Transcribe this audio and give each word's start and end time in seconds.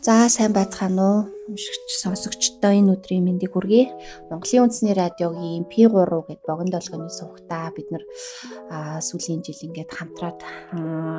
За 0.00 0.32
сайн 0.32 0.56
байцгаана 0.56 1.04
уу? 1.04 1.28
Уншигч 1.52 1.92
сонсогчдоо 2.00 2.72
энэ 2.72 2.96
өдрийн 2.96 3.20
мэндийг 3.20 3.52
хүргэе. 3.52 3.92
Монголын 4.32 4.64
үндэсний 4.64 4.96
радиогийн 4.96 5.68
P3 5.68 5.92
гэдэг 5.92 6.40
богино 6.48 6.72
долгионы 6.72 7.12
сувгтаа 7.12 7.68
бид 7.76 7.92
нар 7.92 8.00
сүүлийн 9.04 9.44
жил 9.44 9.60
ингээд 9.60 9.92
хамтраад 9.92 10.40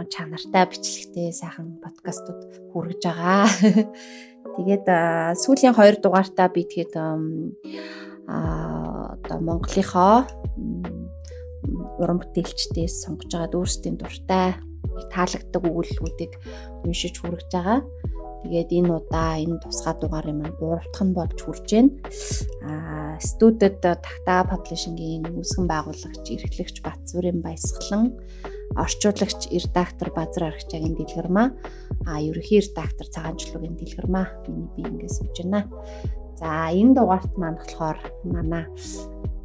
чанартай 0.09 0.65
бичлэгтэй 0.65 1.29
сайхан 1.29 1.77
подкастууд 1.77 2.73
хүргэж 2.73 3.01
байгаа. 3.05 3.45
Тэгээд 4.57 4.89
сүүлийн 5.37 5.77
2 5.77 6.01
дугаартаа 6.01 6.49
би 6.49 6.65
тэгэхэд 6.65 6.97
одоо 6.97 9.37
Монголынхоо 9.45 10.25
уран 12.01 12.17
бүтээлчдээс 12.17 13.05
сонгож 13.05 13.29
байгаа 13.29 13.61
өөрсдийн 13.61 14.01
дуртай 14.01 14.57
таалагддаг 15.13 15.69
өгүүлбэрүүдийг 15.69 16.33
уншиж 16.81 17.21
хүргэж 17.21 17.53
байгаа. 17.53 17.85
Тэгээд 18.41 18.69
энэ 18.73 18.89
удаа 18.97 19.37
энэ 19.37 19.61
тусгай 19.61 19.95
дугаарын 20.01 20.37
маань 20.41 20.57
3 20.57 20.81
дахь 20.81 21.03
нь 21.05 21.13
болж 21.13 21.37
хүрж 21.41 21.67
байна. 21.69 21.91
Аа 22.65 23.15
студид 23.21 23.77
Тагтаа 23.85 24.41
паблишингийн 24.49 25.29
үүсгэн 25.29 25.65
байгуулагч, 25.69 26.25
эрхлэгч 26.25 26.81
Батзүрийн 26.81 27.39
баясгалан, 27.45 28.17
орчуулагч 28.73 29.53
редактор 29.53 30.09
Базар 30.09 30.49
Аргачаагийн 30.49 30.97
дэлгэрмаа, 30.97 31.53
аа 32.09 32.17
ерөнхий 32.17 32.65
редактор 32.65 33.07
Цагаанчлуугийн 33.13 33.77
дэлгэрмаа 33.77 34.25
миний 34.49 34.69
би 34.73 34.81
ингээс 34.89 35.21
сууж 35.21 35.37
байна. 35.45 35.69
За 36.41 36.73
энэ 36.73 36.97
дугаарт 36.97 37.37
маань 37.37 37.61
болохоор 37.61 37.99
манай 38.25 38.65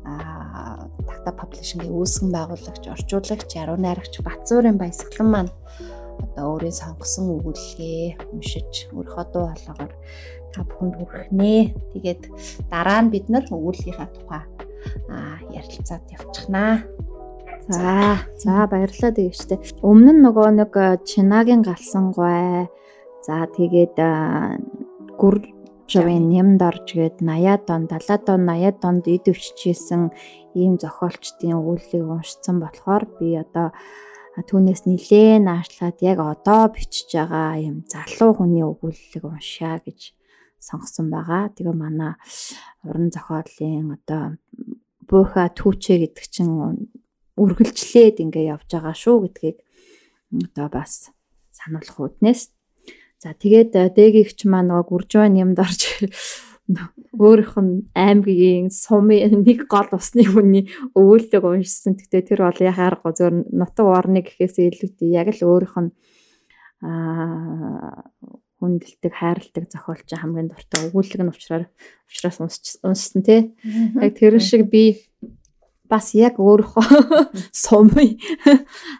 аа 0.08 0.88
Тагтаа 1.04 1.34
паблишингийн 1.36 1.92
үүсгэн 1.92 2.30
байгуулагч, 2.32 2.84
орчуулагч, 2.88 3.50
яруу 3.60 3.76
найрагч 3.76 4.24
Батзүрийн 4.24 4.80
баясгалан 4.80 5.28
маань 5.28 5.52
одоо 6.36 6.60
өөрийн 6.60 6.76
сонгосон 6.76 7.32
өгүүлгээ 7.40 8.28
уншиж 8.28 8.92
өөрийнхөө 8.92 9.24
дуу 9.32 9.48
хоолойгоор 9.48 9.92
та 10.52 10.60
бүхэнд 10.68 10.94
хүргэнэ. 11.00 11.56
Тэгээд 11.96 12.22
дараа 12.68 13.00
нь 13.00 13.08
бид 13.08 13.32
нар 13.32 13.48
өгүүлгийнхаа 13.48 14.08
тухай 14.12 14.44
аа 15.08 15.40
ярилцаад 15.48 16.04
явчихнаа. 16.12 16.84
За 17.72 18.20
за 18.36 18.68
баярлалаа 18.68 19.16
тэгвчтэй. 19.16 19.64
Өмнө 19.80 20.12
нь 20.12 20.24
нөгөө 20.28 20.48
нэг 20.60 20.72
Чинагийн 21.08 21.64
галсан 21.64 22.12
гой. 22.12 22.68
За 23.24 23.48
тэгээд 23.48 23.96
гүр 25.16 25.36
жавын 25.88 26.28
нямд 26.28 26.60
орж 26.60 26.92
гээд 26.92 27.24
80-аад 27.24 27.64
он 27.72 27.82
70-аад 27.88 28.26
он 28.28 28.42
80-аад 28.44 28.80
онд 28.84 29.04
ид 29.08 29.24
өвччихсэн 29.32 30.12
ийм 30.52 30.76
зохиолчдын 30.76 31.56
өгүүллийг 31.56 32.06
уншсан 32.06 32.60
болохоор 32.60 33.08
би 33.18 33.38
одоо 33.40 33.72
түүнээс 34.44 34.84
нилээн 34.84 35.48
наашлаад 35.48 35.96
яг 36.04 36.20
одоо 36.20 36.68
бичиж 36.68 37.08
байгаа 37.16 37.56
юм 37.56 37.88
залуу 37.88 38.36
хүний 38.36 38.64
өгүүлэлийг 38.68 39.24
уншаа 39.24 39.80
гэж 39.80 40.12
сонгосон 40.60 41.08
байгаа. 41.08 41.48
Тэгээ 41.56 41.72
манай 41.72 42.12
уран 42.84 43.08
зохиолын 43.08 43.96
одоо 43.96 44.36
буйха 45.08 45.48
түүчээ 45.56 45.98
гэдэг 46.04 46.26
чинь 46.28 46.90
үргэлжлээд 47.40 48.20
ингээ 48.24 48.52
явж 48.52 48.68
байгаа 48.68 48.96
шүү 48.96 49.16
гэдгийг 49.24 49.56
одоо 50.52 50.68
бас 50.68 51.12
сануулах 51.56 51.96
үднээс. 51.96 52.52
За 53.22 53.32
тэгээд 53.32 53.72
дээгийгч 53.96 54.44
маань 54.44 54.68
нөгөө 54.68 54.84
гүржвэн 54.92 55.40
юмд 55.40 55.58
орж 55.60 55.80
өөрийнх 57.14 57.54
нь 57.62 57.74
аймгийн 57.94 58.68
сумын 58.74 59.46
нэг 59.46 59.70
гол 59.70 59.90
усны 59.94 60.26
хүний 60.26 60.66
өвөөлөг 60.98 61.44
уншсан. 61.46 61.94
Тэгтээ 61.94 62.22
тэр 62.26 62.40
бол 62.42 62.58
яхаарахгүй 62.58 63.12
зөөр 63.14 63.34
нутаг 63.54 63.86
орны 63.86 64.20
гэхээс 64.26 64.58
илүүтэй 64.58 65.14
яг 65.14 65.30
л 65.30 65.46
өөрийнх 65.46 65.76
нь 65.78 65.90
аа 66.82 68.10
хүндэлдэг, 68.58 69.12
хайрладаг 69.12 69.64
зохиолч 69.68 70.08
хамгийн 70.10 70.48
дуртай 70.50 70.88
өвөөлөг 70.88 71.22
нь 71.22 71.32
учраас 71.32 71.68
учраас 72.08 72.36
уншсан 72.82 73.22
тий. 73.22 73.52
Яг 74.00 74.16
тэр 74.16 74.40
шиг 74.40 74.66
би 74.72 75.06
бас 75.86 76.14
яг 76.18 76.40
өөрийнхөө 76.42 77.30
сумын 77.64 78.18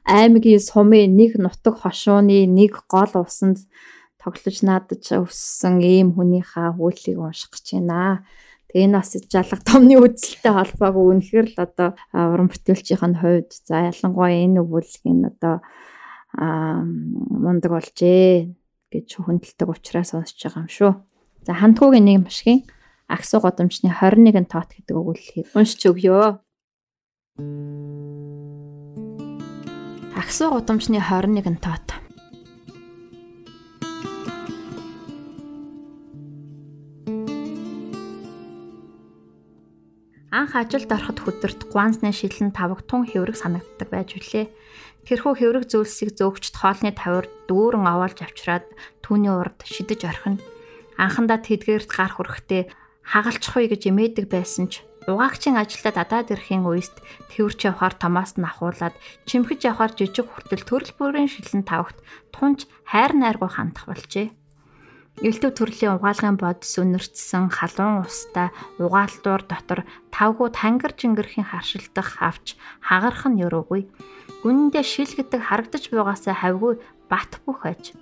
аймгийн 0.07 0.63
сумын 0.63 1.17
нэг 1.17 1.41
нутаг 1.41 1.83
хошууны 1.83 2.47
нэг 2.47 2.85
гол 2.87 3.13
усанд 3.25 3.67
тоглож 4.27 4.59
наадаж 4.67 5.07
өссөн 5.23 5.79
ийм 5.79 6.19
хүнийхээ 6.19 6.75
хуулийг 6.75 7.19
унших 7.23 7.55
гэж 7.55 7.79
байна. 7.79 8.27
Тэгээ 8.75 8.91
энэ 8.91 8.99
бас 8.99 9.15
жалга 9.31 9.63
томны 9.63 9.95
үзэлтэй 10.03 10.51
холбоогүй 10.51 11.05
үнэхээр 11.15 11.47
л 11.55 11.59
одоо 11.63 11.89
уран 12.11 12.51
бүтээлчийн 12.51 13.15
хувьд 13.23 13.55
за 13.63 13.87
ялангуяа 13.87 14.35
энэ 14.35 14.59
өгүүлгийн 14.67 15.31
одоо 15.31 15.63
мундаг 16.35 17.71
болжээ 17.71 18.51
гэж 18.91 19.09
хүндэлдэг 19.23 19.69
учраас 19.71 20.11
сонсож 20.11 20.43
байгаа 20.43 20.67
юм 20.67 20.71
шүү. 20.75 20.93
За 21.47 21.55
хандхуугийн 21.55 22.11
нэг 22.11 22.27
машгийн 22.27 22.67
агсуу 23.07 23.39
годомчны 23.47 23.95
21 23.95 24.51
тоот 24.51 24.75
гэдэг 24.75 24.95
өгүүллийг 24.99 25.47
уншиж 25.55 25.87
өгье. 25.87 26.43
Агсуу 30.19 30.51
годомчны 30.51 30.99
21 30.99 31.63
тоот 31.63 32.06
Анх 40.37 40.53
ажилд 40.53 40.93
ороход 40.93 41.25
хөдөрт 41.25 41.73
гуансны 41.73 42.13
шилэн 42.13 42.53
тавг 42.53 42.85
тун 42.85 43.09
хэврэг 43.09 43.41
санагддаг 43.41 43.89
байж 43.89 44.21
үлээ. 44.21 44.53
Тэрхүү 45.09 45.33
хэврэг 45.33 45.65
зүйлсийг 45.65 46.13
зөөгчд 46.13 46.61
хоолны 46.61 46.93
тавир 46.93 47.25
дүүрэн 47.49 47.89
овоолж 47.89 48.21
авчраад 48.21 48.69
түүний 49.01 49.33
урд 49.33 49.65
шидэж 49.65 50.05
орхино. 50.05 50.45
Анхандаа 51.01 51.41
тэдгээрт 51.41 51.89
гар 51.89 52.13
хүрэхдээ 52.13 52.69
хагалчихгүй 53.01 53.65
гэж 53.73 53.83
эмээдэг 53.89 54.29
байсан 54.29 54.69
ч 54.69 54.85
угаагчийн 55.09 55.57
ажилдаа 55.57 56.05
дадаад 56.05 56.29
ирэхийн 56.29 56.69
үест 56.69 57.01
тэрвэрч 57.33 57.73
явахаар 57.73 57.97
томоос 57.97 58.37
нь 58.37 58.45
ахуулаад 58.45 58.93
чимхэж 59.25 59.73
явахаар 59.73 59.97
жижиг 59.97 60.29
хүртэл 60.29 60.69
төрөл 60.69 60.93
бүрийн 61.01 61.33
шилэн 61.33 61.65
тавгт 61.65 61.97
тунж 62.37 62.69
хайр 62.85 63.17
найргуу 63.17 63.49
хандах 63.49 63.89
болжээ. 63.89 64.37
Элдв 65.17 65.49
төрлийн 65.57 65.97
угаалгын 65.97 66.37
бодис 66.37 66.77
үнэрчсэн 66.77 67.49
халуун 67.49 68.05
устай 68.05 68.53
угаалтуур 68.77 69.49
дотор 69.49 69.89
тавгуу 70.13 70.53
тангар 70.53 70.93
жингэрхийн 70.93 71.49
харшилдах 71.57 72.21
авч 72.21 72.61
хагарах 72.85 73.25
нь 73.25 73.41
өрөөгүй. 73.41 73.89
Үнэндээ 74.45 74.85
шил 74.85 75.09
гэдэг 75.09 75.41
харагдаж 75.41 75.89
буйгаасаа 75.89 76.37
хавгүй 76.37 76.77
бат 77.09 77.41
бүх 77.49 77.65
аж. 77.65 77.97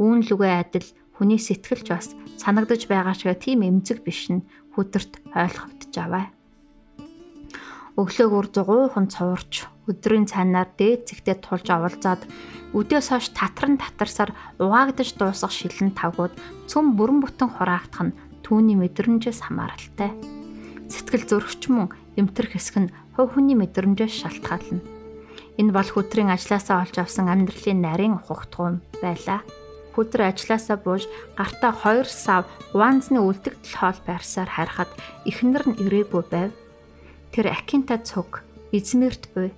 Үүн 0.00 0.24
лүгэ 0.24 0.48
адил 0.56 0.88
хүний 1.12 1.36
сэтгэлж 1.36 1.86
бас 1.92 2.16
санагдаж 2.40 2.88
байгаа 2.88 3.12
шиг 3.12 3.36
тийм 3.44 3.60
эмзэг 3.60 4.00
биш 4.00 4.32
нь 4.32 4.48
хөдөрт 4.72 5.20
ойлгогдож 5.36 5.94
аваа. 6.00 6.32
Өглөөгөр 8.00 8.46
зугуухан 8.56 9.12
цуурч 9.12 9.68
өдрийн 9.90 10.26
цайнаар 10.26 10.68
дээд 10.78 11.08
зэгтээ 11.08 11.36
тулж 11.44 11.66
оволцоод 11.68 12.22
өдөөс 12.72 13.06
хойш 13.12 13.32
татран 13.36 13.76
татарсаар 13.78 14.32
угаагдаж 14.58 15.14
дуусах 15.16 15.52
шилэн 15.52 15.92
тавгууд 15.94 16.34
цөм 16.70 16.96
бүрэн 16.96 17.20
бүтэн 17.22 17.50
хураагдах 17.54 18.02
нь 18.10 18.16
түүний 18.44 18.76
мэдрэмжээс 18.80 19.40
хамааралтай. 19.44 20.10
Сэтгэл 20.90 21.24
зөрөгч 21.28 21.62
мөн 21.72 21.92
эмтэр 22.20 22.52
хэсэг 22.52 22.76
нь 22.82 22.94
хувь 23.16 23.36
хүний 23.36 23.56
мэдрэмжээс 23.56 24.14
шалтгаална. 24.24 24.82
Энэ 25.60 25.72
бол 25.72 25.86
хөтрийн 25.86 26.34
ажилласаа 26.34 26.82
олж 26.82 26.96
авсан 26.98 27.30
амьдралын 27.30 27.80
нарийн 27.80 28.18
ухагтгуун 28.18 28.82
байлаа. 28.98 29.40
Хөдөр 29.94 30.34
ажилласаа 30.34 30.76
бууж 30.82 31.06
гартаа 31.38 31.70
2 31.70 32.10
сав 32.10 32.50
гуанзны 32.74 33.22
үлдэгдэл 33.22 33.78
хоол 33.78 33.98
байрсаар 34.02 34.50
харахад 34.50 34.90
эхнэр 35.22 35.62
нь 35.70 35.78
ирээгүй 35.86 36.24
байв 36.26 36.50
Тэр 37.34 37.50
Акинта 37.50 37.98
цуг 37.98 38.46
эзмэрт 38.70 39.26
буй. 39.34 39.50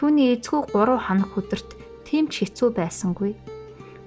Түүний 0.00 0.32
эзгүй 0.32 0.64
3 0.72 0.96
хоног 0.96 1.36
өдөрт 1.36 1.76
тийм 2.08 2.32
ч 2.32 2.48
хэцүү 2.48 2.72
байсангүй. 2.72 3.36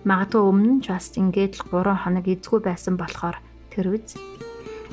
Магадгүй 0.09 0.41
өмнө 0.41 0.71
нь 0.73 0.81
ч 0.81 0.89
бас 0.89 1.13
ингээд 1.13 1.61
л 1.61 1.69
3 1.69 2.01
хоног 2.01 2.25
эзгүй 2.33 2.65
байсан 2.65 2.97
болохоор 2.97 3.37
тэр 3.69 3.93
үз. 3.93 4.17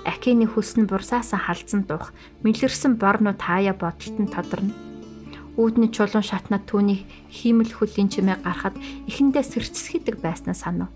Акины 0.04 0.44
хүс 0.44 0.76
нь 0.76 0.84
бурсаасан 0.84 1.40
халдсан 1.40 1.88
дух, 1.88 2.12
мэлэрсэн 2.44 3.00
борнууд 3.00 3.40
хаяа 3.40 3.72
бодолтон 3.80 4.28
тодорно. 4.28 4.76
Үүдний 5.56 5.88
чулуун 5.88 6.20
шатнаад 6.20 6.68
түүний 6.68 7.08
хиймэл 7.32 7.72
хөлийн 7.72 8.12
чимээ 8.12 8.44
гарахад 8.44 8.76
эхэндээ 9.08 9.40
сэрцсгэдэг 9.40 10.20
байснаа 10.20 10.52
санав. 10.52 10.92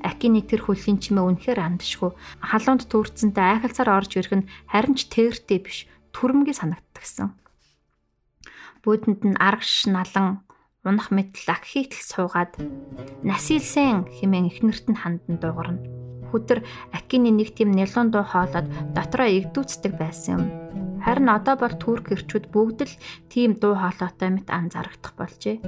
Акины 0.00 0.40
тэр 0.40 0.64
хөлийн 0.64 0.96
чимээ 1.04 1.20
үнэхээр 1.20 1.60
андшгүй. 1.60 2.16
Халуунд 2.40 2.88
түүрцэнтэй 2.88 3.60
айхалцаар 3.60 3.92
орж 3.92 4.16
ирэх 4.16 4.40
нь 4.40 4.48
харин 4.72 4.96
ч 4.96 5.04
тэртэй 5.12 5.60
биш, 5.60 5.84
түрмгийн 6.16 6.56
санагддагсан. 6.56 7.43
Бүүдэнд 8.84 9.24
нь 9.24 9.40
аргаш 9.40 9.88
налан 9.88 10.44
унах 10.84 11.08
мэтэл 11.08 11.56
ах 11.56 11.64
хийтэл 11.64 12.04
суугаад 12.04 12.60
насилсэн 13.24 14.04
хэмээн 14.12 14.52
ихнэрт 14.52 14.86
нь 14.92 15.00
хандан 15.00 15.40
дуугарна. 15.40 15.80
Хүтэр 16.28 16.60
акины 16.92 17.32
нэг 17.32 17.56
тийм 17.56 17.72
нялуун 17.72 18.12
дуу 18.12 18.28
хоолоод 18.28 18.68
дотроо 18.92 19.28
игдүүцдэг 19.40 19.96
байсан 19.96 20.32
юм. 20.36 20.44
Харин 21.00 21.32
одоо 21.32 21.56
бол 21.56 21.72
турк 21.80 22.12
ирчүүд 22.12 22.52
бүгд 22.52 22.78
л 22.84 22.94
тийм 23.32 23.56
дуу 23.56 23.72
хоолойтой 23.72 24.28
мэт 24.28 24.52
анзаарагдах 24.52 25.16
болжээ. 25.16 25.64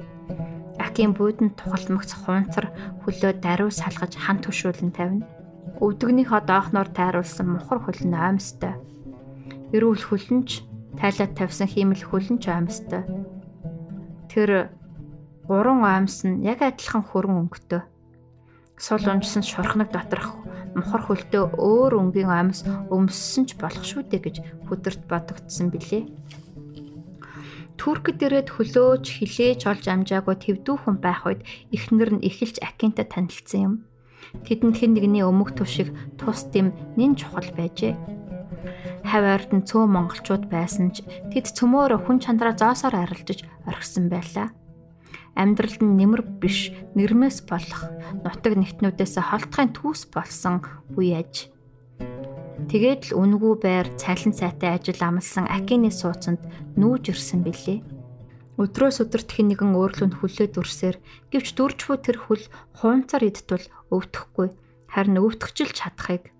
Акийн 0.76 1.16
буудан 1.16 1.56
тухалмагц 1.56 2.12
хуунцар 2.20 2.68
хөлөө 3.00 3.32
даруй 3.40 3.72
салгаж 3.72 4.12
хан 4.12 4.44
төшөөлөн 4.44 4.92
тавина. 4.92 5.24
Өвдөгнийхөө 5.80 6.40
доохноор 6.44 6.88
тайруулсан 6.92 7.48
мухар 7.48 7.80
хөлн 7.80 8.12
оймстой. 8.12 8.76
Эрүүл 9.72 10.04
хөлнч 10.04 10.65
тайлаад 11.00 11.32
тавьсан 11.37 11.69
хиймэл 11.69 12.02
хөлнч 12.08 12.44
оймстой. 12.48 13.02
Тэр 14.32 14.70
гурван 15.48 15.84
оймс 15.84 16.25
нь 16.26 16.43
яг 16.43 16.60
адилхан 16.62 17.04
хөрөн 17.06 17.46
өнгөтэй. 17.46 17.82
Сул 18.76 19.04
унжсан 19.08 19.44
шурхнаг 19.46 19.88
доторх 19.93 20.37
мухар 20.76 21.02
хөлтөө 21.08 21.56
өөр 21.56 21.93
өнгийн 22.00 22.28
оймс 22.28 22.60
өмссөн 22.93 23.48
ч 23.48 23.56
болох 23.56 23.81
шүү 23.81 24.04
дээ 24.12 24.20
гэж 24.20 24.37
хөдөрт 24.69 25.02
бодогдсон 25.08 25.72
билээ. 25.72 26.04
Туркд 27.81 28.20
ирээд 28.20 28.52
хөлөөж 28.52 29.04
хилээж 29.04 29.60
олж 29.70 29.84
амжаагүй 29.88 30.37
твдүүхэн 30.37 30.96
байх 31.00 31.25
үед 31.28 31.40
эхнэр 31.72 32.20
нь 32.20 32.25
эхэлж 32.28 32.60
Акинтай 32.64 33.06
танилцсан 33.08 33.60
юм. 33.60 33.75
Тэдэнд 34.44 34.76
хэн 34.76 34.92
нэгний 34.96 35.25
өмг 35.25 35.56
тушиг 35.56 35.92
тус 36.20 36.49
дэм 36.52 36.72
нэн 36.96 37.16
чухал 37.16 37.49
байжээ. 37.56 37.94
Хавь 39.06 39.28
ойрд 39.34 39.50
нь 39.54 39.66
цөөн 39.66 39.90
монголчууд 39.92 40.50
байсан 40.50 40.92
ч 40.94 41.06
тэд 41.30 41.46
цөмөөрө 41.52 42.02
хүн 42.04 42.18
чандраа 42.22 42.54
зоосоор 42.58 42.94
арилжиж 43.06 43.46
орхисон 43.68 44.10
байлаа. 44.12 44.50
Амьдралд 45.36 45.80
нь 45.84 45.96
нэмэр 46.00 46.22
биш 46.40 46.72
нэрмээс 46.96 47.44
болох 47.44 47.92
нутаг 48.24 48.56
нэгтнүүдээс 48.56 49.20
холтхын 49.20 49.76
түүс 49.76 50.08
болсон 50.08 50.64
үе 50.96 51.20
аж. 51.20 51.52
Тэгээд 52.72 53.12
л 53.12 53.20
үнгүү 53.20 53.54
байр 53.60 53.86
цалин 54.00 54.32
сайтай 54.32 54.80
ажил 54.80 54.96
амлсан 55.04 55.44
Акины 55.44 55.92
сууцанд 55.92 56.40
нүүж 56.80 57.12
ирсэн 57.12 57.44
билээ. 57.44 57.84
Өдрөөс 58.56 59.04
өдөрт 59.04 59.28
хэн 59.28 59.52
нэгэн 59.52 59.76
өөрлөнд 59.76 60.16
хүлээд 60.16 60.56
үрсээр 60.56 60.96
гэвч 61.28 61.48
дөржвөө 61.52 61.96
тэр 62.00 62.16
хүл 62.16 62.40
хуунцар 62.80 63.20
идтвэл 63.28 63.68
өвдөхгүй 63.92 64.48
харин 64.88 65.20
өвтгчл 65.20 65.76
чадахыг 65.76 66.32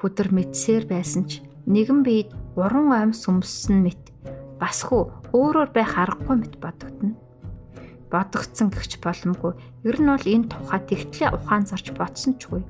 хөдөр 0.00 0.32
мэдсээр 0.32 0.88
байсан 0.88 1.28
ч 1.28 1.44
нэгэн 1.68 2.00
биед 2.00 2.32
уран 2.56 2.88
аймс 2.96 3.28
өмссөн 3.28 3.84
мэт 3.84 4.00
басхуу 4.56 5.12
өөрөөр 5.36 5.70
байх 5.76 5.92
аргагүй 6.00 6.36
мэт 6.40 6.54
бодогдно. 6.56 7.14
Бодогдсон 8.10 8.72
гихч 8.72 8.98
боломгүй. 8.98 9.54
Ер 9.86 9.96
нь 10.00 10.10
бол 10.10 10.26
энэ 10.26 10.50
тухай 10.50 10.80
тэгтлээ 10.82 11.30
ухаан 11.36 11.68
зарч 11.68 11.92
бодсон 11.94 12.34
ч 12.40 12.48
үгүй 12.48 12.64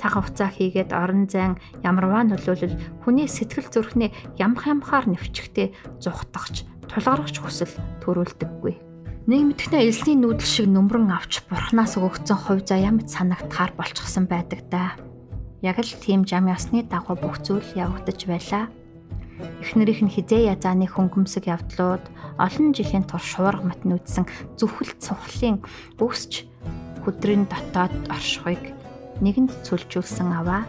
цаг 0.00 0.16
хугацаа 0.16 0.48
хийгээд 0.48 0.96
орон 0.96 1.28
зайн 1.28 1.60
ямарваа 1.84 2.24
нөлөөлөл 2.24 2.72
хүний 3.04 3.28
сэтгэл 3.28 3.68
зүрхнээ 3.68 4.40
ямх 4.40 4.64
ямхаар 4.64 5.04
нэвчгтээ 5.12 6.00
зүхтагч 6.00 6.64
тулгарч 6.88 7.36
хүсэл 7.36 7.74
төрүүлдэггүй. 8.00 8.74
Нэг 9.28 9.40
мэдхнээ 9.44 9.84
элсний 9.84 10.16
нүүдэл 10.16 10.48
шиг 10.48 10.66
нөмрөн 10.72 11.12
авч 11.12 11.44
бурхнаас 11.44 12.00
өгөгдсөн 12.00 12.38
хувь 12.40 12.64
заяа 12.64 12.96
мэт 12.96 13.12
санагдахаар 13.12 13.76
болчихсон 13.76 14.24
байдаг 14.24 14.64
да. 14.72 14.96
Яг 15.60 15.76
л 15.76 15.92
тийм 16.00 16.24
жам 16.24 16.48
ясны 16.48 16.80
дагуу 16.88 17.20
бүх 17.20 17.44
зүйл 17.44 17.68
явагдаж 17.76 18.24
байлаа. 18.24 18.72
Эхнэрийнх 19.60 20.08
нь 20.08 20.14
хизээ 20.16 20.56
язааны 20.56 20.88
хөнгөмсөг 20.88 21.52
явдлууд 21.52 22.04
олон 22.40 22.72
жилийн 22.72 23.04
турш 23.04 23.36
шуурга 23.36 23.68
мат 23.68 23.84
нүдсэн 23.84 24.24
зүхэл 24.56 24.96
цухлын 24.96 25.60
өсч 26.00 26.48
хөдрийн 27.04 27.44
дотоод 27.44 27.92
оршихыг 28.08 28.72
нэгэнд 29.20 29.52
цүлжүүлсэн 29.64 30.28
аваа. 30.32 30.64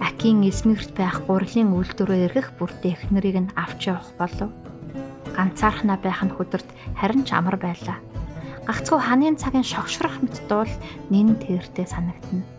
Акийн 0.00 0.44
эсмэгт 0.44 0.92
байх 0.92 1.24
гурлын 1.24 1.72
үйлдвэрөө 1.72 2.32
эргэх 2.32 2.48
бүртээ 2.60 3.00
эхнэрийг 3.00 3.36
нь 3.48 3.54
авч 3.56 3.92
явах 3.92 4.12
болов. 4.20 4.52
Ганцаархнаа 5.36 5.96
байх 6.00 6.20
нь 6.20 6.32
хөдөрт 6.36 6.68
харин 7.00 7.24
ч 7.24 7.32
амар 7.32 7.56
байлаа. 7.56 7.96
Гагцхүү 8.68 9.00
ханын 9.00 9.40
цагийн 9.40 9.64
шогшрох 9.64 10.20
мэт 10.20 10.36
дуул 10.48 10.72
нэн 11.12 11.36
тэртэй 11.40 11.88
санагдана. 11.88 12.55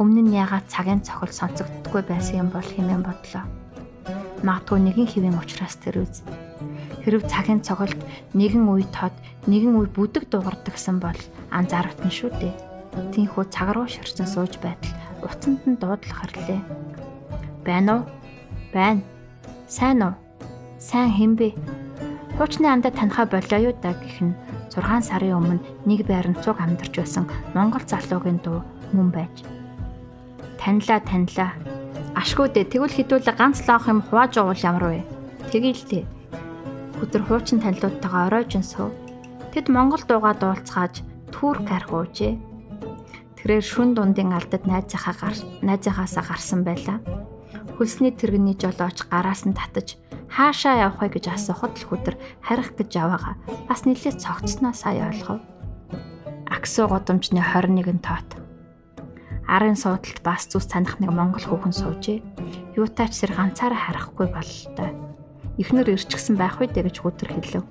Өмнө 0.00 0.24
нь 0.24 0.32
ягаад 0.32 0.64
цагийн 0.72 1.04
цохол 1.04 1.28
сонсогддгүй 1.28 2.02
байсан 2.08 2.40
юм 2.42 2.48
бол 2.48 2.64
хэмээн 2.64 3.04
бодлоо. 3.04 3.44
Магадгүй 4.40 4.80
нэгэн 4.80 5.08
хэвийн 5.12 5.36
ухраас 5.36 5.76
тэр 5.76 6.00
үз. 6.00 6.24
Хэрв 7.04 7.28
цагийн 7.28 7.60
цоголд 7.60 8.00
нэгэн 8.32 8.64
үе 8.64 8.88
тод 8.88 9.12
нэгэн 9.44 9.76
үе 9.76 9.92
бүдэг 9.92 10.32
дуурдагсан 10.32 11.04
бол 11.04 11.20
анзаарахтан 11.52 12.08
шүү 12.08 12.32
дээ 12.40 12.70
Тинхүү 12.90 13.44
цаг 13.54 13.70
руу 13.74 13.86
ширсэн 13.86 14.26
сууж 14.26 14.58
байтал 14.58 14.90
уцанд 15.22 15.62
нь 15.66 15.78
дуудлах 15.78 16.18
харлээ. 16.26 16.60
Байна 17.62 17.92
уу? 17.94 18.02
Байна. 18.74 19.02
Сайн 19.68 20.02
уу? 20.02 20.14
Сайн 20.78 21.14
хэмбэ? 21.14 21.54
Хуучны 22.34 22.66
андаа 22.66 22.90
таньхаа 22.90 23.26
болоо 23.30 23.60
юу 23.70 23.74
да 23.78 23.94
гэх 23.94 24.18
нь 24.26 24.34
6 24.74 25.06
сарын 25.06 25.38
өмнө 25.38 25.62
нэг 25.86 26.02
байранд 26.06 26.42
цуг 26.42 26.58
амьдарч 26.58 26.94
байсан 26.98 27.24
Монгол 27.54 27.84
залуугийн 27.86 28.42
дуу 28.42 28.62
мөн 28.94 29.10
байж. 29.14 29.59
Танилаа 30.60 31.00
танилаа. 31.00 31.56
Ашгүй 32.12 32.52
дээ 32.52 32.68
тэгвэл 32.68 32.92
хідүүлээ 32.92 33.32
ганц 33.32 33.64
лоох 33.64 33.88
юм 33.88 34.04
хувааж 34.04 34.36
уул 34.44 34.60
ямар 34.60 34.84
вэ? 34.92 35.00
Тэгэлтэй. 35.48 36.04
Өдөр 37.00 37.22
хуучин 37.24 37.64
танилуудтайгаа 37.64 38.28
оройжин 38.28 38.60
суув. 38.60 38.92
Тэд 39.56 39.72
Монгол 39.72 40.04
дуугаа 40.04 40.36
дуулцгааж 40.36 41.00
түүрк 41.32 41.64
арх 41.72 41.88
уужээ. 41.96 42.36
Тэрээр 43.40 43.64
шүн 43.64 43.96
дундын 43.96 44.36
алдад 44.36 44.68
найзынхаа 44.68 45.16
гар 45.16 45.36
найзынхаасаа 45.64 46.24
гарсан 46.28 46.60
байлаа. 46.60 47.00
Хөлсний 47.80 48.12
тэрэгний 48.12 48.52
жолооч 48.60 49.08
гараас 49.08 49.48
нь 49.48 49.56
татаж 49.56 49.96
хаашаа 50.28 50.76
явах 50.92 51.00
вэ 51.00 51.08
гэж 51.16 51.40
асуухад 51.40 51.72
л 51.72 51.88
хүдэр 51.88 52.20
харих 52.44 52.76
гэж 52.76 52.90
яваага. 53.00 53.40
Бас 53.64 53.88
нэлээд 53.88 54.20
цогцсноо 54.20 54.76
сая 54.76 55.08
ойлгов. 55.08 55.40
Аксуу 56.52 56.84
годомчны 56.92 57.40
21 57.40 58.04
тоот. 58.04 58.49
Арын 59.50 59.74
суудалд 59.74 60.22
бас 60.22 60.46
зүс 60.46 60.70
таних 60.70 61.02
нэг 61.02 61.10
монгол 61.10 61.42
хүүхэн 61.42 61.74
суужээ. 61.74 62.22
Юутаач 62.78 63.18
сэр 63.18 63.34
ганцаараа 63.34 63.90
харахгүй 63.90 64.30
бололтой. 64.30 64.94
Эхнэр 65.58 65.98
ирчихсэн 65.98 66.38
байх 66.38 66.62
үү 66.62 66.70
гэж 66.70 67.02
хүдэр 67.02 67.34
хэлв. 67.34 67.66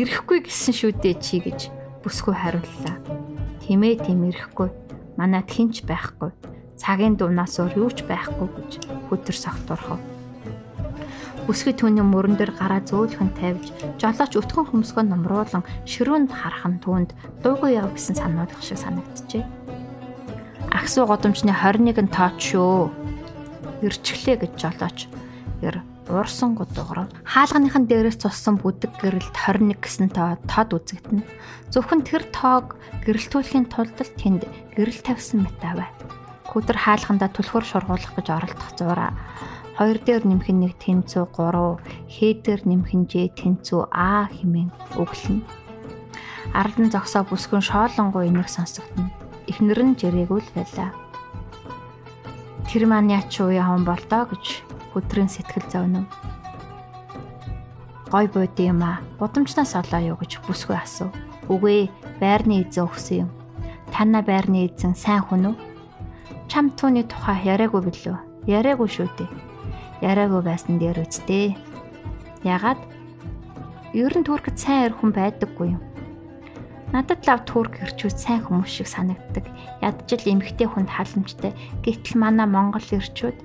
Ирэхгүй 0.00 0.48
гэсэн 0.48 0.72
шүү 0.72 0.92
дээ 0.96 1.20
чи 1.20 1.44
гэж 1.44 1.68
бүсгүй 2.00 2.32
хариуллаа. 2.32 2.96
Тимээ 3.60 4.00
тийм 4.08 4.24
ирэхгүй 4.24 4.72
манад 5.20 5.52
хинч 5.52 5.84
байхгүй. 5.84 6.32
Цагийн 6.80 7.20
дуунаас 7.20 7.60
өөр 7.60 7.76
юу 7.76 7.90
ч 7.92 8.08
байхгүй 8.08 8.48
гэж 8.48 8.72
хөтөр 9.12 9.36
согтуурхав. 9.36 10.00
Бүсгүй 11.44 11.76
түүний 11.76 12.04
мөрөн 12.08 12.40
дээр 12.40 12.56
гараа 12.56 12.80
зөөлхөн 12.80 13.36
тавьж, 13.36 13.68
жолооч 14.00 14.32
өтгөн 14.32 14.68
хөмсгөө 14.68 15.04
номруулан 15.04 15.64
ширүүнд 15.84 16.32
харах 16.32 16.64
нь 16.68 16.80
түүнд 16.80 17.10
дуугүй 17.44 17.76
яв 17.76 17.92
гэсэн 17.92 18.16
сануулгах 18.16 18.64
шиг 18.64 18.80
санагджээ. 18.80 19.44
Агсуу 20.88 21.04
годомчны 21.04 21.52
21 21.52 22.00
нь 22.00 22.08
тооч 22.08 22.56
шүү. 22.56 22.88
Ирчихлээ 23.84 24.40
гэж 24.40 24.52
жолооч. 24.56 25.04
Гэр 25.60 25.84
уурсан 26.08 26.56
гудууграв. 26.56 27.12
Хаалганыхан 27.28 27.84
дээрээс 27.84 28.16
цуссан 28.16 28.56
бүдэг 28.56 28.96
гэрэлд 28.96 29.36
21 29.36 29.84
гэсэн 29.84 30.08
тоо 30.08 30.40
тод 30.48 30.72
үзэгдэнэ. 30.72 31.28
Зөвхөн 31.68 32.08
тэр 32.08 32.24
тоог 32.32 32.80
гэрэлтүүлэхийн 33.04 33.68
тулд 33.68 34.00
тэнд 34.00 34.48
гэрэл 34.80 35.00
тавьсан 35.04 35.44
мэт 35.44 35.60
аваа. 35.60 35.92
Хүдэр 36.56 36.80
хаалгандаа 36.80 37.36
түлхөр 37.36 37.68
шургуулах 37.68 38.12
гэж 38.16 38.26
оролдох 38.32 38.72
зураа. 38.80 39.12
Хоёр 39.76 40.00
дээр 40.00 40.24
нэмэх 40.24 40.48
нь 40.56 40.72
нэг 40.72 40.80
тэнцүү 40.80 41.36
3, 41.36 41.84
хээдэр 42.16 42.64
нэмэх 42.64 42.92
нь 42.96 43.04
Ж 43.12 43.28
тэнцүү 43.36 43.92
А 43.92 44.32
хэмээн 44.32 44.72
өглөнө. 44.96 45.44
Ардан 46.56 46.88
зогсоо 46.88 47.28
бүсгүн 47.28 47.60
шоолонгоо 47.60 48.24
энийг 48.24 48.48
сонсогдно. 48.48 49.27
Эхнэр 49.48 49.80
нь 49.80 49.96
жирээгүй 49.96 50.40
л 50.44 50.50
байлаа. 50.52 50.92
Тэр 52.68 52.84
маань 52.84 53.08
яч 53.16 53.32
уу 53.40 53.48
яван 53.48 53.88
болдоо 53.88 54.28
гэж 54.28 54.44
өдрийн 54.92 55.32
сэтгэл 55.32 55.66
зовнов. 55.72 56.04
Гой 58.12 58.28
бод 58.28 58.52
юм 58.60 58.84
а. 58.84 59.00
Гудамжнаас 59.16 59.72
олоо 59.72 60.12
юу 60.12 60.16
гэж 60.20 60.44
бүсгүй 60.44 60.76
асуув. 60.76 61.16
Үгүй 61.48 61.88
байрны 62.20 62.68
эзэн 62.68 62.84
өгсөн 62.84 63.16
юм. 63.24 63.30
Танна 63.88 64.20
байрны 64.20 64.68
эзэн 64.68 64.92
сайн 64.92 65.24
хүн 65.24 65.52
үү? 65.52 65.56
Чам 66.52 66.68
түүний 66.76 67.08
тухай 67.08 67.40
яриаггүй 67.48 67.82
билүү? 67.88 68.16
Яриаггүй 68.44 68.88
шүү 68.88 69.08
дээ. 69.16 69.32
Яриаггүй 70.04 70.42
байсан 70.44 70.76
дээр 70.76 71.04
үсттэй. 71.08 71.56
Ягаад 72.44 72.80
Ер 73.96 74.12
нь 74.12 74.24
Туркд 74.24 74.60
сайн 74.60 74.92
эр 74.92 74.92
хүн 74.92 75.16
байдаггүй 75.16 75.72
юм. 75.72 75.82
Надад 76.88 77.20
лав 77.28 77.44
Турк 77.44 77.76
ирчүүд 77.84 78.16
сайн 78.16 78.40
хүмүүс 78.48 78.72
шиг 78.72 78.88
санагддаг. 78.88 79.44
Ядчил 79.84 80.24
эмгтэй 80.24 80.64
хүнд 80.64 80.88
халамжтай. 80.88 81.52
Гэтэл 81.84 82.16
манай 82.16 82.48
Монгол 82.48 82.80
ирчүүд 82.80 83.36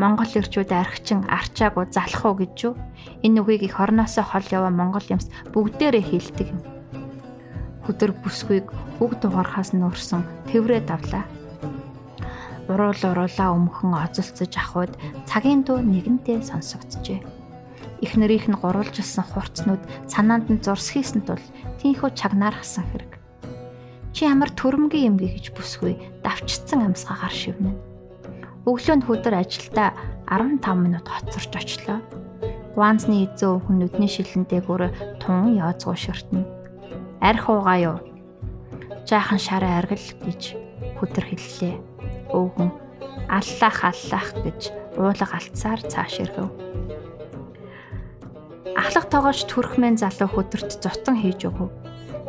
Монгол 0.00 0.32
ирчүүд 0.32 0.72
архичин 0.72 1.28
арчаагүй 1.28 1.92
залах 1.92 2.24
уу 2.24 2.40
гэж 2.40 2.56
юу? 2.64 2.74
Энэ 3.20 3.44
үгийг 3.44 3.68
их 3.68 3.76
орноосоо 3.76 4.24
хол 4.24 4.46
яваа 4.48 4.72
Монгол 4.72 5.04
юмс 5.04 5.28
бүгдээрээ 5.52 6.00
хэлдэг 6.00 6.48
юм. 6.48 6.60
Хөдөр 7.84 8.16
бүсгүйг 8.24 8.72
үг 9.04 9.12
дугаархаас 9.20 9.76
нөрсөн 9.76 10.24
тэврээ 10.48 10.88
давлаа. 10.88 11.28
Уруул 12.72 13.02
уруулаа 13.04 13.52
өмхөн 13.52 13.92
озолцож 14.00 14.52
ахуйд 14.56 14.96
цагийн 15.28 15.60
дуу 15.60 15.84
нэгэнтээ 15.84 16.40
сонсогджээ. 16.40 17.41
Их 18.02 18.18
нэрийнх 18.18 18.50
нь 18.50 18.58
гурвалжилсан 18.58 19.22
хурцнууд 19.30 19.82
санаанд 20.10 20.50
нь 20.50 20.58
зурс 20.58 20.90
хийсэн 20.90 21.22
тул 21.22 21.38
тийхүү 21.78 22.10
чагнаар 22.18 22.58
хасан 22.58 22.82
хэрэг. 22.90 23.22
Чи 24.10 24.26
ямар 24.26 24.50
төрөмгийн 24.50 25.14
юм 25.14 25.16
гэж 25.22 25.54
бүсгүй 25.54 25.94
давчцсан 26.26 26.82
амсгаагаар 26.82 27.30
шивнэ. 27.30 27.72
Өглөөнд 28.66 29.06
хөдөр 29.06 29.34
ажилдаа 29.38 29.94
15 30.26 30.66
минут 30.82 31.06
хоцорч 31.06 31.52
очлоо. 31.54 32.02
Гуанзны 32.74 33.24
эзэн 33.30 33.62
өвгөн 33.62 33.78
нүдний 33.78 34.10
шилэн 34.10 34.50
дээгүүр 34.50 34.82
тун 35.22 35.54
яоцгоо 35.54 35.94
ширтнэ. 35.94 36.42
Арх 37.22 37.46
уугаа 37.46 37.78
юу? 37.78 37.96
Жаахан 39.06 39.38
шараа 39.38 39.78
аргил 39.78 40.08
гэж 40.26 40.58
хөдөр 40.98 41.24
хэллээ. 41.26 41.74
Өвгөн 42.34 42.70
аллах 43.30 43.78
аллах 43.86 44.28
гэж 44.42 44.60
уулга 44.98 45.26
алцсаар 45.38 45.80
цааш 45.82 46.14
ирэв. 46.22 46.50
Ахлах 48.76 49.06
тоогооч 49.12 49.44
түрхмэн 49.48 50.00
залуу 50.00 50.28
хөдөрт 50.32 50.80
зутан 50.80 51.16
хийж 51.20 51.44
өгөв. 51.48 51.70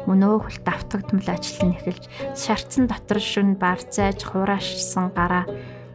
Мөн 0.03 0.19
өөхөл 0.27 0.59
давтагдмал 0.67 1.29
ажил 1.31 1.63
нь 1.63 1.75
эхэлж 1.79 2.03
шарцсан 2.35 2.91
дотор 2.91 3.19
шүн 3.23 3.55
барцааж 3.55 4.19
хураашсан 4.27 5.15
гараа 5.15 5.47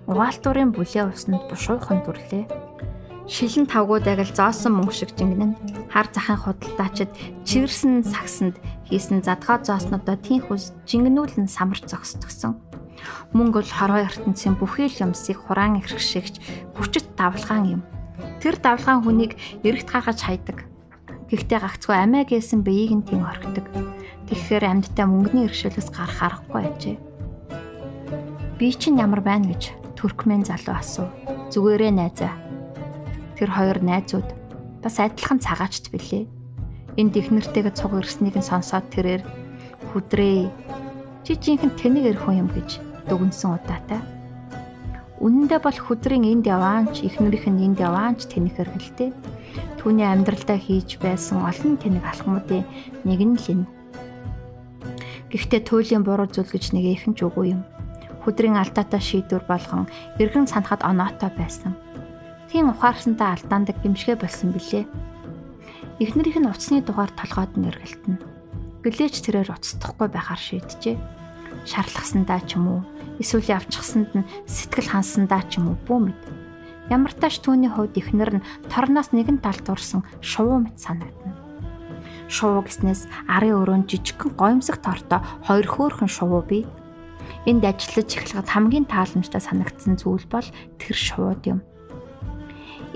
угаалтурын 0.08 0.72
бүлээ 0.72 1.12
усанд 1.12 1.44
бушуухан 1.52 2.00
дүрлээ. 2.08 2.48
Шилэн 3.28 3.68
тавгууд 3.68 4.08
агил 4.08 4.32
зоосон 4.32 4.80
мөнгө 4.80 4.94
шиг 4.96 5.12
жингнэн 5.12 5.52
хар 5.92 6.08
захын 6.08 6.40
худалдаачид 6.40 7.12
чирсэн 7.44 8.00
сагсанд 8.00 8.56
хийсэн 8.88 9.20
задгаа 9.20 9.60
зооснодоо 9.60 10.16
тийхүүс 10.16 10.72
жингнүүлэн 10.88 11.44
самарч 11.44 11.84
зогсдгсон. 11.92 12.56
Мөнгө 13.36 13.60
бол 13.60 13.72
хорой 13.76 14.08
ертөнцийн 14.08 14.56
бүхий 14.56 14.88
л 14.88 15.12
юмсыг 15.12 15.36
хураан 15.44 15.76
эрхшигч 15.76 16.40
хүчит 16.80 17.04
давлгаан 17.20 17.64
юм. 17.76 17.82
Тэр 18.38 18.56
давлгаан 18.58 19.02
хүнийг 19.02 19.38
эрэгт 19.66 19.88
хагаж 19.90 20.18
хайдаг. 20.22 20.66
Гэхдээ 21.28 21.60
гагцгүй 21.60 21.96
амиа 21.96 22.24
гээсэн 22.24 22.64
биеийг 22.64 22.92
нь 22.96 23.06
тийм 23.06 23.26
орхидог. 23.26 23.66
Тэгэхээр 24.28 24.64
амьдтай 24.64 25.06
мөнгөний 25.08 25.48
иршүүлээс 25.48 25.88
гарах 25.92 26.20
аргагүй 26.24 26.62
ажээ. 26.64 26.96
Би 28.58 28.72
чинь 28.74 28.98
ямар 28.98 29.20
байна 29.22 29.52
гэж 29.52 29.76
Түркмен 29.98 30.46
залуу 30.46 30.78
асуув. 30.78 31.10
Зүгээрээ 31.50 31.90
найзаа. 31.90 32.34
Тэр 33.34 33.50
хоёр 33.50 33.82
найзууд 33.82 34.30
бас 34.78 34.96
адилхан 35.02 35.42
цагаачд 35.42 35.90
билээ. 35.90 36.30
Энд 36.94 37.14
ихнэртэйгээ 37.18 37.74
цуг 37.74 37.98
ирснийг 37.98 38.38
нь 38.38 38.46
сонсоод 38.46 38.86
тэрээр 38.94 39.26
хүдрээ. 39.90 40.50
Чи 41.26 41.34
жинхэнэ 41.34 41.74
тэнэг 41.74 42.18
хүн 42.22 42.46
юм 42.46 42.48
гэж 42.54 42.78
дүгнсэн 43.10 43.58
удаатай. 43.58 44.17
Үнэндээ 45.18 45.60
бол 45.62 45.78
хүдрийн 45.78 46.24
энд 46.24 46.46
яваанч 46.46 47.02
ихнэрийнх 47.02 47.46
нь 47.50 47.64
энд 47.66 47.78
яваанч 47.82 48.30
тэнэг 48.30 48.54
хэргэлтэй. 48.54 49.10
Түүний 49.82 50.06
амьдралдаа 50.06 50.58
хийж 50.58 51.02
байсан 51.02 51.42
олон 51.42 51.74
тэнэг 51.78 52.04
алхмуудын 52.06 52.62
нэг 53.02 53.20
нь 53.26 53.34
л 53.34 53.46
энэ. 53.50 53.66
Гэхдээ 55.34 55.62
туйлын 55.66 56.06
буруу 56.06 56.30
зүйл 56.30 56.46
гэж 56.46 56.70
нэг 56.72 56.84
ихэнч 56.94 57.18
үгүй 57.26 57.58
юм 57.58 57.62
хүдрийн 58.28 58.60
алдаатай 58.60 59.00
шийдвэр 59.00 59.48
болгон 59.48 59.88
эргэн 60.20 60.44
санахад 60.44 60.84
оноотой 60.84 61.32
байсан. 61.32 61.72
Тийм 62.52 62.68
ухаарсантай 62.68 63.32
алдаандаг 63.32 63.80
гимшгэ 63.80 64.20
болсон 64.20 64.52
билээ. 64.52 64.84
Эхнэрийнх 65.96 66.36
нь 66.44 66.50
уцсны 66.52 66.84
дугаар 66.84 67.08
толгойд 67.16 67.56
нь 67.56 67.72
эргэлтэн. 67.72 68.20
Гэлээч 68.84 69.24
тэрээр 69.24 69.48
уцдахгүй 69.48 70.08
байхаар 70.12 70.36
шийджээ. 70.36 71.00
Шарлахсандаа 71.64 72.44
ч 72.44 72.60
юм 72.60 72.68
уу, 72.68 72.80
эсвэл 73.18 73.52
явчихсанд 73.58 74.10
нь 74.14 74.28
сэтгэл 74.46 74.94
хансандаа 74.94 75.42
ч 75.50 75.58
юм 75.58 75.74
уу 75.74 75.78
бүү 75.86 75.98
мэд. 76.10 76.22
Ямар 76.88 77.12
тач 77.12 77.44
түүний 77.44 77.68
хувьд 77.68 77.98
эхнэр 78.00 78.40
нь 78.40 78.46
торноос 78.72 79.12
нэгэн 79.12 79.44
талд 79.44 79.62
дурсан 79.66 80.06
шувуу 80.24 80.64
мэт 80.64 80.80
санагдана. 80.80 81.36
Шувуу 82.32 82.64
гэснээс 82.64 83.04
арын 83.28 83.60
өрөөнд 83.60 83.86
жижигхэн 83.92 84.32
гоёмсог 84.36 84.80
тортой 84.80 85.20
хоёр 85.44 85.66
хөөрхөн 85.68 86.08
шувуу 86.08 86.42
бий 86.44 86.64
энд 87.48 87.64
ажиллаж 87.64 88.08
эхлэхэд 88.08 88.48
хамгийн 88.48 88.86
тааламжтай 88.88 89.40
санагдсан 89.40 89.96
зүйл 90.00 90.24
бол 90.28 90.48
тэр 90.80 90.96
шууд 90.96 91.42
юм. 91.48 91.60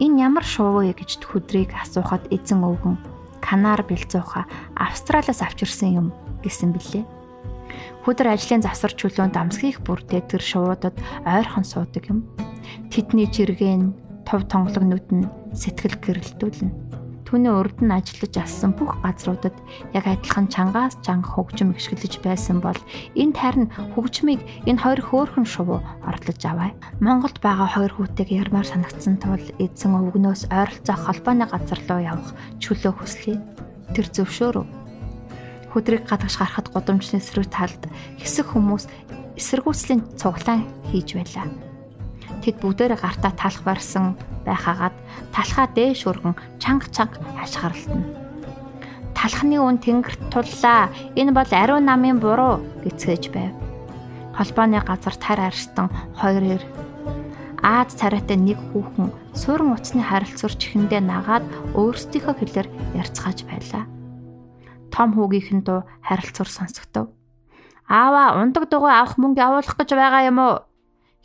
Энэ 0.00 0.28
ямар 0.28 0.44
шувуу 0.44 0.88
вэ 0.88 0.96
гэж 0.96 1.20
хөдрийг 1.20 1.72
асуухад 1.76 2.28
эзэн 2.32 2.64
өвгөн 2.64 2.96
канар 3.44 3.84
бэлзууха 3.84 4.48
Австралиас 4.76 5.44
авчирсан 5.44 5.90
юм 5.92 6.06
гэсэн 6.40 6.72
билээ. 6.72 7.04
Хөдөр 8.02 8.34
ажлын 8.34 8.62
завсар 8.62 8.92
чөлөөнд 8.94 9.36
амсгийг 9.38 9.78
бүрдээ 9.86 10.26
тэр 10.26 10.42
шуудад 10.42 10.96
ойрхон 11.22 11.64
суудаг 11.64 12.04
юм. 12.10 12.26
Тэдний 12.90 13.30
жиргэн, 13.30 13.94
тов 14.26 14.46
тонгологнууд 14.50 15.08
нь 15.12 15.30
сэтгэл 15.54 15.98
гэрэлтүүлнэ. 16.02 16.92
Түүний 17.32 17.48
урд 17.48 17.80
нь 17.80 17.88
ажиллаж 17.88 18.44
алсан 18.44 18.76
бүх 18.76 19.00
газруудад 19.00 19.56
яг 19.96 20.04
адилхан 20.04 20.52
чангаас 20.52 21.00
чанга 21.00 21.32
хөгжим 21.32 21.72
ихшгэлж 21.72 22.20
байсан 22.20 22.60
бол 22.60 22.76
энд 23.16 23.40
харин 23.40 23.72
хөгжмийг 23.96 24.44
энэ 24.68 24.76
хоёр 24.84 25.00
хөөхөн 25.00 25.48
шувуу 25.48 25.80
орлож 26.04 26.42
аваа. 26.44 26.76
Монголд 27.00 27.40
байгаа 27.40 27.72
хоёр 27.72 27.92
хүүтэйг 27.96 28.28
ярмаар 28.36 28.68
санагдсан 28.68 29.16
тул 29.16 29.40
эзэн 29.56 29.96
өвгнөөс 29.96 30.52
ойролцоо 30.52 30.96
холбооны 31.00 31.48
газар 31.48 31.80
руу 31.88 32.00
явах 32.04 32.36
чөлөө 32.60 32.92
хүслээ. 33.00 33.40
Тэр 33.96 34.06
зөвшөөрөв. 34.12 34.81
Хөдрийг 35.72 36.04
гадагш 36.06 36.36
гарахад 36.36 36.68
гудамжны 36.68 37.18
эсрэг 37.18 37.48
талд 37.48 37.82
хэсэг 38.20 38.46
хүмүүс 38.52 38.84
эсэргүүцлийн 39.40 40.00
цуглаан 40.20 40.68
хийж 40.92 41.16
байлаа 41.16 41.48
Тэд 42.42 42.58
бүгдээрээ 42.58 42.98
гартаа 42.98 43.30
талах 43.38 43.62
барьсан 43.62 44.18
байхаагаад 44.42 44.96
талхаа 45.30 45.66
дээш 45.70 46.10
өргөн 46.10 46.34
чанга 46.58 46.90
чанга 46.90 47.22
хашгиралтна. 47.38 48.02
Талхны 49.14 49.62
үн 49.62 49.78
тэнгэрт 49.78 50.18
туллаа. 50.34 50.90
Энэ 51.14 51.30
бол 51.30 51.46
ариун 51.46 51.86
намын 51.86 52.18
буруу 52.18 52.58
гэцгээж 52.82 53.30
байв. 53.30 53.54
Холбооны 54.34 54.82
газар 54.82 55.14
тар 55.22 55.38
арстан 55.38 55.86
хоёр 56.18 56.58
эр 56.58 56.64
Аад 57.62 57.94
царайтай 57.94 58.34
нэг 58.34 58.58
хүүхэн 58.74 59.14
суурин 59.38 59.78
утасны 59.78 60.02
харилцуур 60.02 60.50
чихэндээ 60.50 60.98
нагаад 60.98 61.46
өөрсдийнхөө 61.78 62.34
хэлээр 62.42 62.68
ярьцгааж 62.98 63.46
байлаа. 63.46 63.86
Том 64.92 65.16
хүүгийнхэн 65.16 65.64
дуу 65.64 65.88
харилцуур 66.04 66.48
сонсогдов. 66.52 67.08
Аава 67.88 68.36
ундаг 68.40 68.68
дугуй 68.68 68.92
авах 68.92 69.16
мөнгө 69.16 69.40
явуулах 69.40 69.76
гэж 69.76 69.90
байгаа 69.96 70.28
юм 70.28 70.38
уу? 70.38 70.54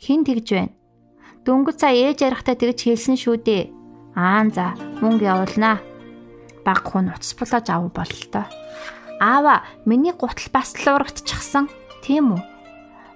Хин 0.00 0.24
тэгж 0.24 0.48
байна. 0.56 0.74
Дөнгөж 1.44 1.76
цаа 1.76 1.92
ээж 1.92 2.24
ярихтаа 2.24 2.56
тэгж 2.56 2.78
хэлсэн 2.88 3.16
шүү 3.20 3.36
дээ. 3.44 3.70
Аа 4.16 4.48
за 4.48 4.72
мөнгө 5.04 5.28
явуулнаа. 5.28 5.78
Баг 6.64 6.82
хүн 6.88 7.12
уцс 7.12 7.36
булааж 7.36 7.68
авах 7.68 7.92
бололтой. 7.92 8.48
Аава 9.20 9.62
миний 9.84 10.12
гутал 10.16 10.48
бас 10.52 10.72
л 10.76 10.88
урагдчихсан. 10.96 11.68
Тийм 12.02 12.36
үү? 12.36 12.42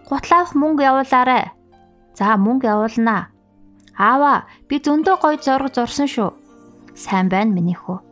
Гутлаах 0.09 0.52
мөнгө 0.52 0.85
явуулаарай. 0.85 1.52
За 2.12 2.37
мөнгө 2.37 2.68
явуулнаа. 2.68 3.32
Аава 3.97 4.44
би 4.68 4.80
зөндөө 4.80 5.16
гоё 5.16 5.37
зураг 5.40 5.73
зурсан 5.73 6.09
шүү. 6.09 6.30
Сайн 6.97 7.28
байна 7.32 7.52
миний 7.52 7.76
хөө. 7.76 8.12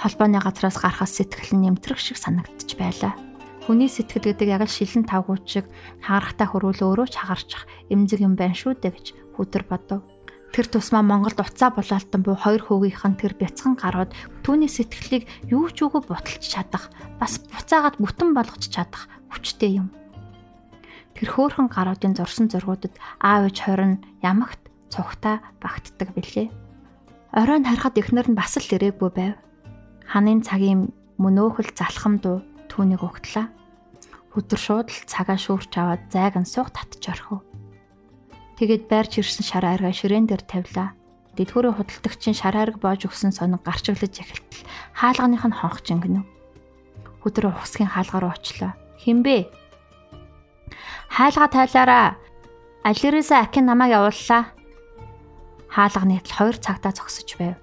Холбооны 0.00 0.40
газраас 0.40 0.80
гарахаас 0.80 1.12
сэтгэл 1.12 1.60
нь 1.60 1.68
нэмтрэх 1.68 2.00
шиг 2.00 2.16
санагдчих 2.16 2.80
байлаа. 2.80 3.12
Хүний 3.68 3.92
сэтгэл 3.92 4.32
гэдэг 4.32 4.48
яг 4.48 4.64
л 4.64 4.72
шилэн 4.72 5.04
тавгууч 5.04 5.44
шиг 5.44 5.66
хагарахтай 6.00 6.48
хөрвөл 6.48 6.80
өөрөө 6.80 7.08
ч 7.12 7.20
хагарчих 7.20 7.68
эмзэг 7.92 8.24
юм 8.24 8.32
байна 8.32 8.56
шүү 8.56 8.80
дээ 8.80 8.96
гэж 8.96 9.06
хүтэр 9.36 9.68
бодов. 9.68 10.00
Тэр 10.56 10.66
тусмаа 10.72 11.04
Монголд 11.04 11.36
уцаа 11.36 11.68
булаалтан 11.68 12.24
буй 12.24 12.32
хоёр 12.32 12.64
хүүгийнх 12.64 13.04
нь 13.12 13.20
тэр 13.20 13.36
бяцхан 13.36 13.76
гарууд 13.76 14.16
түүний 14.40 14.72
сэтгэлийг 14.72 15.28
юу 15.52 15.68
ч 15.68 15.84
үгүй 15.84 16.00
буталж 16.08 16.48
чадах, 16.48 16.88
бас 17.20 17.36
буцаагаад 17.52 18.00
бүтэн 18.00 18.32
болгож 18.32 18.72
чадах 18.72 19.04
хүчтэй 19.30 19.84
юм. 19.84 19.92
Тэр 21.12 21.28
хөөхөн 21.28 21.68
гаруудын 21.68 22.16
зурсан 22.16 22.48
зургуудад 22.48 22.96
аав 23.20 23.52
ээж 23.52 23.68
хорин 23.68 24.00
ямагт 24.24 24.64
цугтаа 24.88 25.44
багтдаг 25.60 26.16
билээ. 26.16 26.48
Оройн 27.36 27.68
харахад 27.68 28.00
эхнэр 28.00 28.32
нь 28.32 28.38
бас 28.40 28.58
л 28.58 28.64
ирээгүй 28.64 29.10
байв. 29.12 29.36
Ханын 30.10 30.42
цагийн 30.42 30.90
мөнөөхөл 31.22 31.70
залхам 31.70 32.18
дуу 32.18 32.42
түүнийг 32.66 33.06
угтлаа. 33.06 33.46
Өдөр 34.34 34.58
шууд 34.58 34.90
л 34.90 35.06
цагаа 35.06 35.38
шүүрч 35.38 35.70
аваад 35.78 36.02
зайг 36.10 36.34
нь 36.34 36.50
суух 36.50 36.74
татж 36.74 36.98
орхив. 37.14 37.46
Тэгээд 38.58 38.90
байрч 38.90 39.22
ирсэн 39.22 39.46
шар 39.46 39.62
аргаа 39.70 39.94
ширээн 39.94 40.26
дээр 40.26 40.42
тавилаа. 40.42 40.98
дэлгүүрийн 41.38 41.78
худалдагчийн 41.78 42.34
шараарг 42.34 42.82
боож 42.82 43.06
өгсөн 43.06 43.30
сонин 43.30 43.62
гарч 43.62 43.86
өглөж 43.86 44.14
эхэлтэл 44.18 44.66
хаалганых 44.98 45.46
нь 45.46 45.54
хонх 45.54 45.78
жингэнэ. 45.86 46.26
Хүдрэ 47.22 47.54
ухсгийн 47.54 47.94
хаалгаар 47.94 48.34
очлоо. 48.34 48.74
Хинбэ? 48.98 49.46
Хаалга 51.06 51.46
тайлаараа. 51.54 52.18
Алирээсээ 52.82 53.46
Акин 53.46 53.70
намайг 53.70 53.94
явууллаа. 53.94 54.50
Хаалга 55.70 56.02
нийтл 56.02 56.34
2 56.34 56.58
цагтаа 56.58 56.90
зогсож 56.90 57.30
байв. 57.38 57.54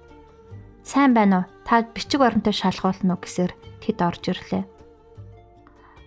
Сайн 0.80 1.12
байна 1.12 1.44
уу? 1.44 1.57
Та 1.68 1.84
бичиг 1.84 2.24
баримтаа 2.24 2.56
шалгуулна 2.56 3.12
уу 3.12 3.20
гэсээр 3.20 3.52
тэд 3.84 4.00
орж 4.00 4.24
ирлээ. 4.32 4.64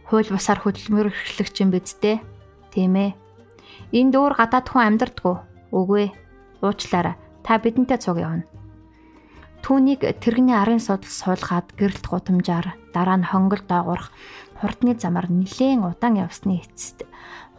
Хууль 0.10 0.34
бусаар 0.34 0.58
хөдөлмөр 0.58 1.14
эрхлэгч 1.14 1.62
юм 1.62 1.70
биз 1.70 2.02
дээ. 2.02 2.18
Тийм 2.74 2.98
ээ. 2.98 3.14
Энд 3.94 4.18
өөр 4.18 4.42
гадаад 4.42 4.66
хүн 4.66 4.98
амьдрдгүү. 4.98 5.36
Үгүй 5.70 6.10
ээ. 6.10 6.16
Уучлаарай. 6.66 7.14
Та 7.46 7.62
бидэнтэй 7.62 8.02
цуг 8.02 8.18
явна. 8.18 8.50
Түүнийг 9.62 10.02
тэрэгний 10.02 10.58
арын 10.58 10.82
судал 10.82 11.06
суулгаад 11.06 11.78
гэрэлт 11.78 12.10
гутамжаар 12.10 12.74
дараа 12.90 13.22
нь 13.22 13.30
хонгол 13.30 13.62
доогоорох 13.62 14.10
хурдны 14.58 14.98
замаар 14.98 15.30
нилээн 15.30 15.86
удаан 15.86 16.18
явсны 16.18 16.66
эцэст 16.66 17.06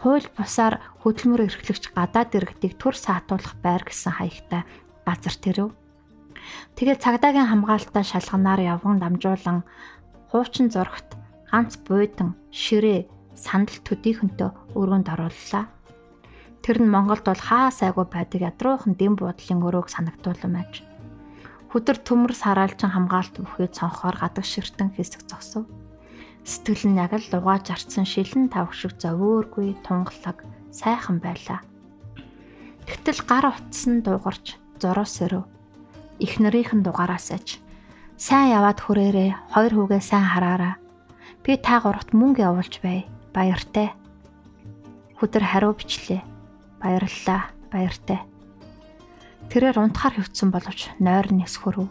хууль 0.03 0.27
бусаар 0.35 0.83
хөдөлмөр 1.07 1.47
эрхлэгч 1.47 1.95
гадаад 1.95 2.35
иргэдийг 2.35 2.75
төр 2.75 2.99
саатуулах 2.99 3.55
байр 3.63 3.87
гэсэн 3.87 4.19
хаягтай 4.19 4.67
газар 5.07 5.37
тэрв. 5.39 5.71
Тэгээд 6.77 7.03
цагдаагийн 7.03 7.51
хамгаалтаа 7.51 8.05
шалганаар 8.05 8.61
явган 8.61 8.99
дамжуулан 9.01 9.63
хуучин 10.31 10.69
зурагт 10.73 11.17
ганц 11.51 11.77
буйдан 11.87 12.35
ширээ 12.51 13.07
сандал 13.37 13.79
төдийхөнтөө 13.85 14.79
өрөөнд 14.79 15.09
орууллаа. 15.13 15.69
Тэр 16.63 16.79
нь 16.81 16.93
Монголд 16.95 17.27
бол 17.27 17.43
хаа 17.43 17.75
сайгүй 17.75 18.07
байдаг 18.07 18.41
ядруухан 18.55 18.95
дэм 18.95 19.19
буудлын 19.19 19.61
өрөөг 19.67 19.91
санагдуулсан 19.91 20.53
байж. 20.55 20.87
Хөдөр 21.75 21.99
төмөр 22.07 22.33
сараалжин 22.37 22.93
хамгаалт 22.95 23.35
бүхий 23.43 23.67
цонхоор 23.67 24.17
гадаг 24.21 24.47
ширтэн 24.47 24.95
хэсэг 24.95 25.27
зогсов. 25.27 25.65
Сэтгэл 26.45 26.93
нь 26.93 27.01
яг 27.01 27.17
л 27.19 27.35
угааж 27.35 27.73
арцсан 27.73 28.07
шилэн 28.07 28.53
тавх 28.53 28.77
шиг 28.77 28.95
зовөөргүй 29.01 29.81
тунгалаг 29.83 30.45
сайхан 30.71 31.19
байлаа. 31.19 31.65
Тэгтэл 32.87 33.21
гар 33.27 33.45
утсан 33.51 34.03
дуугарч 34.05 34.59
зороос 34.79 35.17
өрөө. 35.25 35.45
Их 36.23 36.39
нарийнхэн 36.39 36.87
дугаараас 36.87 37.35
аж. 37.35 37.59
Сайн 38.15 38.55
яваад 38.55 38.79
хүрээрээ 38.79 39.59
хоёр 39.59 39.73
хүүгээ 39.75 40.03
сайн 40.07 40.23
хараараа. 40.31 40.79
Би 41.43 41.59
та 41.59 41.83
гуравт 41.83 42.15
мөнгө 42.15 42.47
явуулж 42.47 42.79
бай. 42.79 43.11
Баяртай. 43.35 43.91
Хүдэр 45.19 45.43
хариу 45.43 45.75
бичлээ. 45.75 46.23
Баярлалаа. 46.79 47.51
Баяртай. 47.75 48.23
Тэрээр 49.51 49.83
унтахаар 49.83 50.23
хөвцсөн 50.23 50.55
боловч 50.55 50.95
нойр 51.03 51.27
нэсхөрөв. 51.35 51.91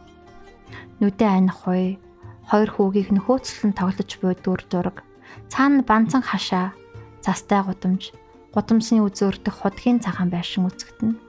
Нүдэ 1.04 1.28
аних 1.28 1.68
хуй 1.68 2.00
хоёр 2.48 2.70
хүүгийг 2.72 3.12
нөхөөцлөн 3.12 3.76
тоглож 3.76 4.12
буй 4.24 4.34
дүр 4.40 4.64
зураг 4.72 5.04
цаана 5.52 5.84
банцан 5.84 6.24
хашаа 6.24 6.72
застай 7.20 7.62
гудамж 7.64 8.16
гудамсны 8.56 9.04
үзөөрдөх 9.04 9.56
худгийн 9.60 10.00
цагаан 10.00 10.32
байшин 10.32 10.68
үзэгдэнэ. 10.68 11.20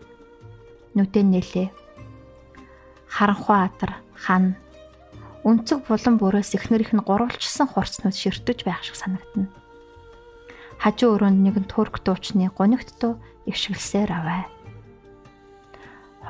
Нүдэн 0.94 1.28
нэлээ. 1.30 1.68
Харанхуй 3.12 3.58
атар 3.60 3.92
хан 4.16 4.56
өнцөг 5.44 5.84
булан 5.84 6.16
бүрээс 6.16 6.56
ихнэрийнх 6.56 6.96
нь 6.96 7.04
гурвалжсан 7.04 7.68
хурцнууд 7.68 8.16
ширтэж 8.16 8.64
байх 8.64 8.80
шиг 8.86 8.96
санагдана. 8.96 9.52
Хажуу 10.80 11.20
өрөөнд 11.20 11.38
нэгэн 11.44 11.66
турк 11.68 12.00
дуучны 12.00 12.48
гонигт 12.56 12.96
дуу 12.96 13.20
ишгэлсээр 13.44 14.10
аваа. 14.16 14.48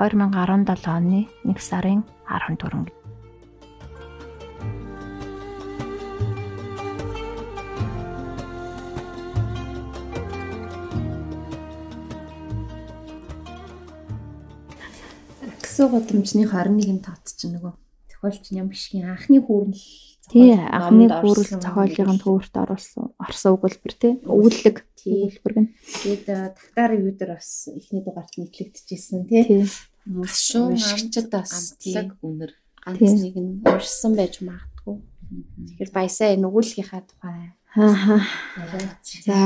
2017 0.01 0.89
оны 0.89 1.29
1 1.45 1.61
сарын 1.61 2.01
14 2.27 3.02
Тэгсэн 15.83 15.99
гудамжны 15.99 16.47
21-ийн 16.47 17.03
тат 17.03 17.27
чинь 17.35 17.59
нөгөө 17.59 17.75
тохиолч 18.07 18.55
ням 18.55 18.71
бишгийн 18.71 19.11
анхны 19.11 19.43
хүүрнэл 19.43 19.83
Тий, 20.31 20.55
анхны 20.55 21.11
хүүрэл 21.11 21.59
зохиолын 21.59 22.23
төвөрт 22.23 22.55
оруулсан 22.55 23.11
орсон 23.19 23.59
өгүүлбэр 23.59 23.95
тий. 23.99 24.15
Өгүүлэг 24.23 24.79
өгүүлбэр 24.79 25.53
гэн. 25.59 25.67
Тэгээд 25.75 26.55
тактар 26.55 26.95
юу 26.95 27.11
дээр 27.11 27.35
бас 27.35 27.67
ихний 27.67 27.99
дугаарт 27.99 28.31
нийтлэгдэжсэн 28.39 29.27
тий. 29.27 29.67
Шуун 30.23 30.79
уншигчд 30.79 31.27
бас 31.27 31.75
тэг 31.75 32.15
үнэр 32.23 32.55
ганц 32.79 33.03
нэг 33.03 33.35
нь 33.35 33.59
уншсан 33.67 34.15
байж 34.15 34.39
магадгүй. 34.39 35.03
Тэгэхээр 35.67 35.91
баясаа 35.91 36.31
энэ 36.31 36.47
өгүүлгийнхаа 36.47 37.03
тухай. 37.11 37.59
За 37.73 39.37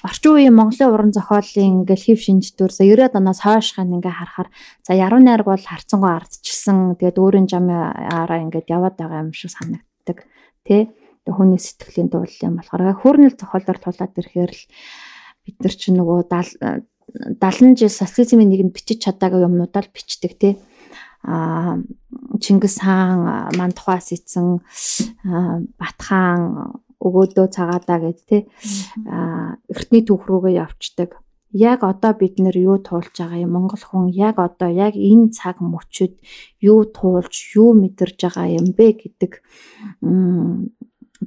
орчин 0.00 0.32
үеийн 0.32 0.56
Монголын 0.56 0.88
уран 0.88 1.12
зохиолын 1.12 1.84
ингээл 1.84 2.16
хэв 2.16 2.18
шинжтүүр 2.24 2.72
за 2.72 2.88
90-аад 2.88 3.20
оноос 3.20 3.44
хойшхан 3.44 3.92
ингээ 3.92 4.08
харахаар 4.08 4.48
за 4.80 4.92
яруу 4.96 5.20
найраг 5.20 5.52
бол 5.52 5.60
харцангуй 5.60 6.16
ардчилсан. 6.16 6.96
Тэгээд 6.96 7.20
өөрийн 7.20 7.46
жамаараа 7.52 8.40
ингээд 8.48 8.72
яваад 8.72 8.96
байгаа 8.96 9.28
юм 9.28 9.36
шиг 9.36 9.52
санагддаг 9.52 10.24
тий 10.64 10.88
хүний 11.28 11.60
сэтгэлийн 11.60 12.08
дуул 12.08 12.32
юм 12.40 12.56
болохоор. 12.56 12.96
Хөрнөл 12.96 13.36
зохиолоор 13.36 13.78
тулаад 13.84 14.16
ирэхээр 14.16 14.52
л 14.56 14.64
бид 15.44 15.56
нар 15.60 15.74
ч 15.76 15.92
нөгөө 15.92 16.18
70 17.36 17.76
жил 17.76 17.92
социализмын 17.92 18.48
нэгэнд 18.48 18.72
бичиж 18.72 19.04
чадаагүй 19.04 19.44
юмнуудаа 19.44 19.84
л 19.84 19.92
бичдэг 19.92 20.32
тий 20.40 20.54
а 21.22 21.76
Чингис 22.40 22.80
хаан 22.82 23.52
ман 23.54 23.70
тухаас 23.76 24.10
ицэн 24.10 24.64
Батхан 25.78 26.80
өгөөдөө 27.02 27.46
цагаадаа 27.50 27.98
гэд 27.98 28.20
те 28.30 28.38
а 29.10 29.58
эртний 29.68 30.02
түүх 30.06 30.30
рүүгээ 30.30 30.62
явцдаг. 30.62 31.18
Яг 31.52 31.84
одоо 31.84 32.16
бид 32.16 32.40
нэр 32.40 32.56
юу 32.56 32.78
туулж 32.80 33.12
байгаа 33.12 33.44
юм? 33.44 33.52
Монгол 33.52 33.84
хүн 33.84 34.08
яг 34.08 34.40
одоо 34.40 34.72
яг 34.72 34.96
энэ 34.96 35.36
цаг 35.36 35.60
мөчөд 35.60 36.16
юу 36.64 36.88
туулж 36.88 37.34
юу 37.52 37.76
мэдэрж 37.76 38.18
байгаа 38.24 38.48
юм 38.56 38.72
бэ 38.72 38.86
гэдэг 39.04 39.32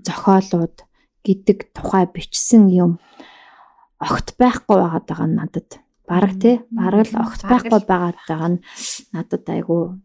зохиолууд 0.02 0.78
гэдэг 1.22 1.58
тухай 1.78 2.10
бичсэн 2.10 2.74
юм 2.74 2.98
огт 4.02 4.34
байхгүй 4.38 4.78
байгаад 4.82 5.06
байгаа 5.06 5.30
надад. 5.30 5.70
Бараг 6.10 6.34
тий 6.42 6.62
бараг 6.70 7.06
л 7.10 7.22
огт 7.22 7.42
байхгүй 7.46 7.82
байгаад 7.86 8.20
байгаа 8.26 8.50
нь 8.58 8.64
надад 9.14 9.46
айгу 9.50 10.02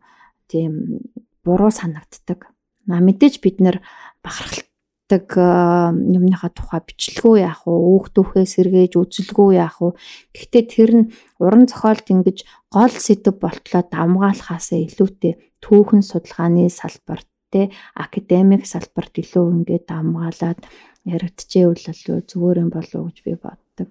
тийм 0.48 1.04
буруу 1.44 1.72
санагддаг. 1.72 2.48
На 2.86 3.00
мэдээж 3.00 3.40
бид 3.40 3.60
нэр 3.60 3.80
бахархал 4.24 4.69
гэдэг 5.10 6.06
юмныхаа 6.14 6.50
тухай 6.54 6.80
бичлэггүй 6.86 7.42
яах 7.42 7.66
вэ? 7.66 7.74
Өөхтөөхөө 7.74 8.46
сэргээж 8.46 8.94
үзэлгүй 8.94 9.58
яах 9.58 9.82
вэ? 9.82 9.98
Гэхдээ 10.30 10.64
тэр 10.70 10.90
нь 10.94 11.10
уран 11.42 11.66
зохиолд 11.66 12.06
ингэж 12.06 12.46
гол 12.70 12.94
сэдв 12.94 13.34
болтлоо 13.42 13.82
давмгаалахаас 13.90 14.70
илүүтэй 14.70 15.58
түүхэн 15.58 16.06
судалгааны 16.06 16.70
салбарт 16.70 17.26
те 17.50 17.74
академик 17.98 18.62
салбарт 18.70 19.18
илүү 19.18 19.66
ингээд 19.66 19.90
давмгаалаад 19.90 20.62
яригдчихэвэл 21.02 22.22
зүгээр 22.30 22.62
юм 22.62 22.70
болов 22.70 22.94
уу 22.94 23.10
гэж 23.10 23.18
би 23.26 23.34
боддог. 23.34 23.90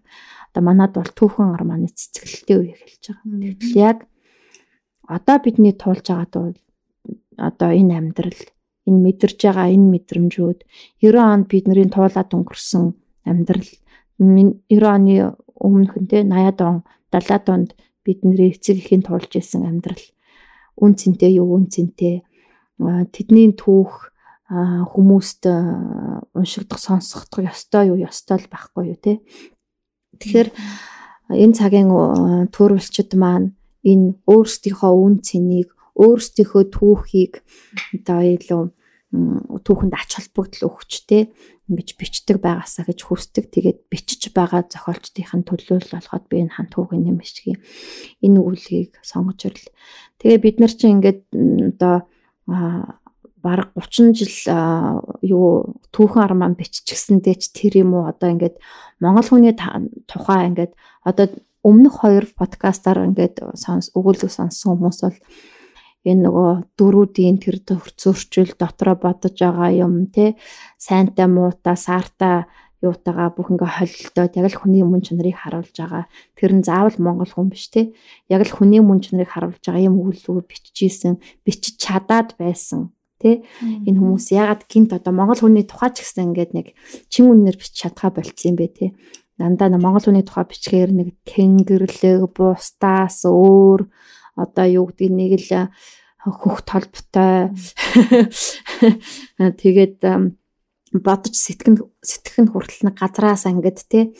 Одоо 0.55 0.63
манад 0.63 0.95
бол 0.95 1.11
түүхэн 1.11 1.51
ар 1.51 1.63
маань 1.67 1.91
цэцгэлтэй 1.91 2.55
үе 2.55 2.71
эхэлж 2.79 3.03
байгаа. 3.11 3.43
Тэгтэл 3.43 3.75
яг 3.75 3.97
одоо 5.03 5.37
бидний 5.43 5.75
туулж 5.75 6.07
байгаад 6.07 6.33
бол 6.39 6.57
одоо 7.35 7.69
энэ 7.75 7.97
амьдрал 7.99 8.39
энэ 8.87 8.99
мэдэрж 9.03 9.39
байгаа 9.43 9.67
энэ 9.73 9.91
мэдрэмжүүд. 9.91 10.59
90 11.03 11.19
онд 11.19 11.45
бидний 11.51 11.89
туулаад 11.89 12.29
өнгөрсөн 12.31 12.85
амьдрал. 13.25 13.71
90 14.19 14.67
оны 14.83 15.15
өмнөхөн 15.59 16.05
те 16.07 16.23
80-ад 16.23 16.59
он 16.61 16.77
70-ад 17.11 17.45
онд 17.49 17.69
бидний 18.03 18.51
эцэг 18.51 18.79
ихийн 18.79 19.03
туулж 19.03 19.31
исэн 19.35 19.67
амьдрал. 19.67 20.05
Үн 20.79 20.95
цэнтэй 20.95 21.39
юу 21.39 21.55
үн 21.55 21.67
цэнтэй? 21.67 22.23
Тэдний 22.79 23.51
түүх 23.53 24.09
хүмүүст 24.49 25.45
уншигдах 26.33 26.79
сонсгох 26.79 27.43
ёстой 27.43 27.91
юу 27.91 27.99
ёстой 28.01 28.39
л 28.41 28.47
байхгүй 28.49 28.95
юу 28.95 28.97
те? 28.97 29.21
Тэгэхээр 30.17 30.49
энэ 31.37 31.53
цагийн 31.53 31.89
төрөлчд 32.49 33.13
маань 33.13 33.53
энэ 33.85 34.17
өөрсдийнхөө 34.25 34.93
үн 34.95 35.21
цэнийг 35.21 35.69
өөрсдийнхөө 35.95 36.63
түүхийг 36.73 37.33
одоо 37.97 38.19
илүү 38.21 38.61
түүхэнд 39.09 39.93
ач 39.97 40.21
холбогдол 40.21 40.69
өгч 40.69 41.09
те 41.09 41.33
ингэж 41.69 41.97
бичдэг 41.97 42.37
байгаасаа 42.41 42.85
гэж 42.85 42.99
хүсдэг. 43.09 43.49
Тэгээд 43.49 43.79
бичиж 43.89 44.29
байгаа 44.33 44.65
зохиолчдын 44.69 45.45
төлөөлөл 45.49 45.97
болгоод 45.97 46.25
би 46.29 46.45
энэ 46.45 46.53
хамт 46.53 46.73
хүүгийн 46.77 47.09
юм 47.09 47.17
бичгийн 47.17 47.57
энэ 48.21 48.37
үлгийг 48.37 49.01
сонгож 49.01 49.49
ирл. 49.49 49.69
Тэгээ 50.21 50.39
бид 50.45 50.57
нар 50.61 50.73
чинь 50.73 51.01
ингээд 51.01 51.21
одоо 51.77 52.05
бараг 53.41 53.73
30 53.73 54.13
жил 54.13 54.37
юу 55.21 55.79
түүхэн 55.93 56.25
арман 56.25 56.53
биччихсэндээ 56.53 57.35
ч 57.41 57.49
тэр 57.53 57.81
юм 57.85 57.97
уу 57.97 58.09
одоо 58.09 58.29
ингээд 58.29 58.61
монгол 59.01 59.25
хүний 59.25 59.55
тухай 60.05 60.49
ингээд 60.53 60.73
одоо 61.05 61.25
өмнөх 61.63 62.03
хоёр 62.03 62.25
подкастаар 62.35 63.07
ингээд 63.07 63.41
сонс 63.55 63.93
өгүүлэг 63.95 64.31
сонссон 64.31 64.75
хүмүүс 64.75 64.99
бол 65.01 65.17
энэ 66.07 66.23
нөгөө 66.27 66.51
дөрүүдийн 66.79 67.37
тэр 67.43 67.57
зөрчил 67.99 68.55
дотроо 68.55 68.95
бодож 68.95 69.35
байгаа 69.35 69.71
юм 69.75 70.07
те 70.13 70.39
сайнтай 70.79 71.27
муутай 71.27 71.75
саартай 71.75 72.47
юутагаа 72.79 73.35
бүх 73.35 73.51
ингээ 73.51 73.75
холилдоод 73.75 74.33
яг 74.39 74.47
л 74.47 74.59
хүний 74.63 74.83
мөн 74.87 75.03
чанарыг 75.03 75.35
харуулж 75.35 75.75
байгаа. 75.75 76.07
Тэр 76.39 76.51
нь 76.55 76.63
заавал 76.63 76.95
монгол 77.03 77.27
хүн 77.27 77.51
биш 77.51 77.67
те. 77.67 77.91
Яг 78.31 78.47
л 78.47 78.55
хүний 78.55 78.79
мөн 78.79 79.03
чанарыг 79.03 79.35
харуулж 79.35 79.59
байгаа 79.59 79.83
юм 79.83 79.99
өгүүлбэр 79.99 80.47
биччихсэн, 80.47 81.19
бичиж 81.43 81.75
чадаад 81.75 82.39
байсан. 82.39 82.95
Тэ 83.19 83.43
энэ 83.59 83.99
хүмүүс 83.99 84.31
ягаад 84.31 84.63
гинт 84.71 84.95
одоо 84.95 85.11
монгол 85.11 85.43
хүний 85.43 85.67
тухай 85.67 85.91
ч 85.91 86.07
гэсэн 86.07 86.31
ингээд 86.31 86.51
нэг 86.55 86.67
чин 87.11 87.27
үнээр 87.27 87.59
бич 87.59 87.75
чадхаа 87.75 88.15
болцсон 88.15 88.55
юм 88.55 88.57
бэ 88.63 88.67
те. 88.71 88.85
Дандаа 89.35 89.75
монгол 89.75 90.07
хүний 90.07 90.23
тухай 90.23 90.47
бичгээр 90.47 90.91
нэг 90.95 91.19
тэнгэрлэг, 91.27 92.31
бустаас 92.31 93.27
өөр 93.27 93.91
одоо 94.39 94.65
юу 94.65 94.85
гэдэг 94.87 95.11
нэг 95.11 95.31
л 95.37 95.69
хөх 96.23 96.63
толботой. 96.63 97.51
Тэгээд 99.37 99.99
бодож 100.95 101.33
сэтгэн 101.35 101.75
сэтгэн 102.01 102.47
хүртэл 102.49 102.89
нэг 102.89 102.95
газраас 102.97 103.45
ангид 103.45 103.83
те 103.85 104.15